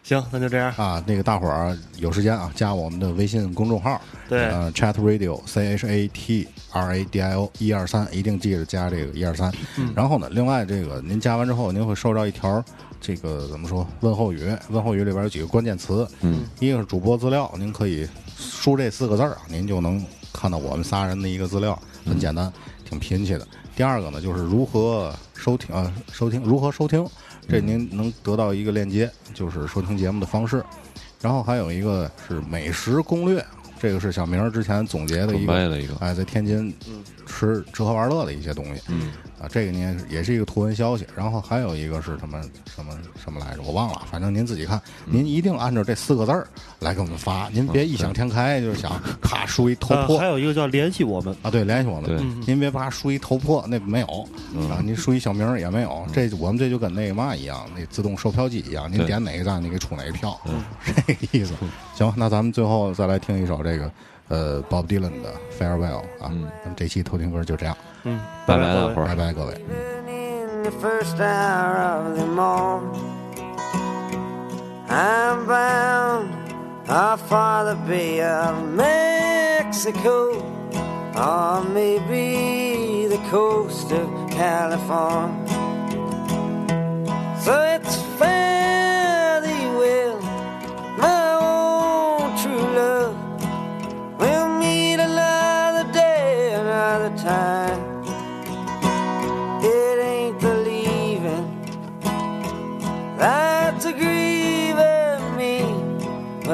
[0.03, 0.72] 行，那就这样。
[0.77, 3.99] 啊，那个大伙儿有时间啊，加我们的微信公众号，
[4.30, 9.52] 对呃，Chat Radio C H A T R A D I O 一二三，一定记着加这个一二三。
[9.95, 12.64] 然后呢，另外这个您加完之后，您会收到一条
[13.02, 14.48] 这个怎么说问候语？
[14.69, 18.07] 问候语里边有几个关键词，嗯，一个是主播资料，您可以
[18.38, 20.06] 输这四个字儿，您就能
[20.36, 22.52] 看到我们仨人的一个资料，很简单，
[22.88, 23.48] 挺贫气的。
[23.76, 27.06] 第二个呢，就是如何收听啊，收听如何收听，
[27.48, 30.64] 这您能得到一个链接，就是收听节目的方式。
[31.22, 33.44] 然后还有一个是美食攻略，
[33.80, 35.53] 这个是小明儿之前总结的一个，
[35.99, 36.74] 哎，在天津
[37.26, 38.82] 吃吃喝玩乐的一些东西。
[38.90, 39.12] 嗯
[39.45, 42.41] 啊，这个您也是一个图文消息，然后还有一个是什么
[42.73, 46.47] 什么什么来着，我忘了，反正您自己看，您一定按照这四个字儿
[46.80, 54.07] 来给我们发，您别异想天开，就是想咔输一头呃，破还有一个叫联系我们，啊，对，联系我们，您别把输一头破那没有，
[54.69, 60.39] 啊，您输一小名儿也没有，这我们这就跟那个嘛一样，那自动售票机一样，您点哪个站，你给出哪个票，
[61.05, 61.53] 这个意思。
[61.93, 63.91] 行，那咱们最后再来听一首这个
[64.28, 69.55] 呃 Bob Dylan 的 Farewell 啊，嗯那么这期偷听歌就这样，嗯，拜拜各位大伙儿拜拜各位。
[70.07, 72.82] in the first hour of the morn.
[74.89, 76.28] I'm bound
[76.89, 80.43] off for the Bay of Mexico,
[81.15, 85.47] or maybe the coast of California.
[87.39, 88.73] So it's fare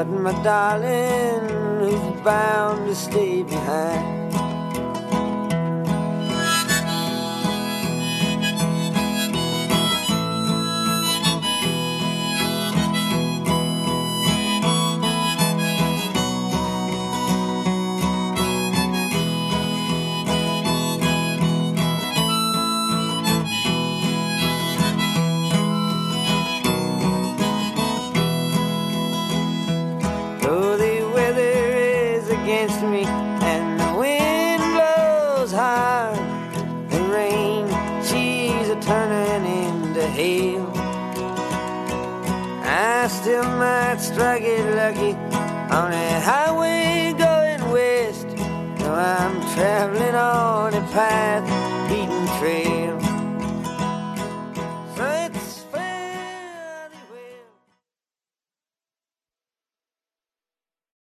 [0.04, 1.48] But my darling,
[1.78, 4.21] who's bound to stay behind.
[43.62, 45.12] Might strike it lucky
[45.80, 48.26] on a highway going west.
[48.78, 51.44] Though I'm traveling on a path
[51.88, 52.81] beaten trail.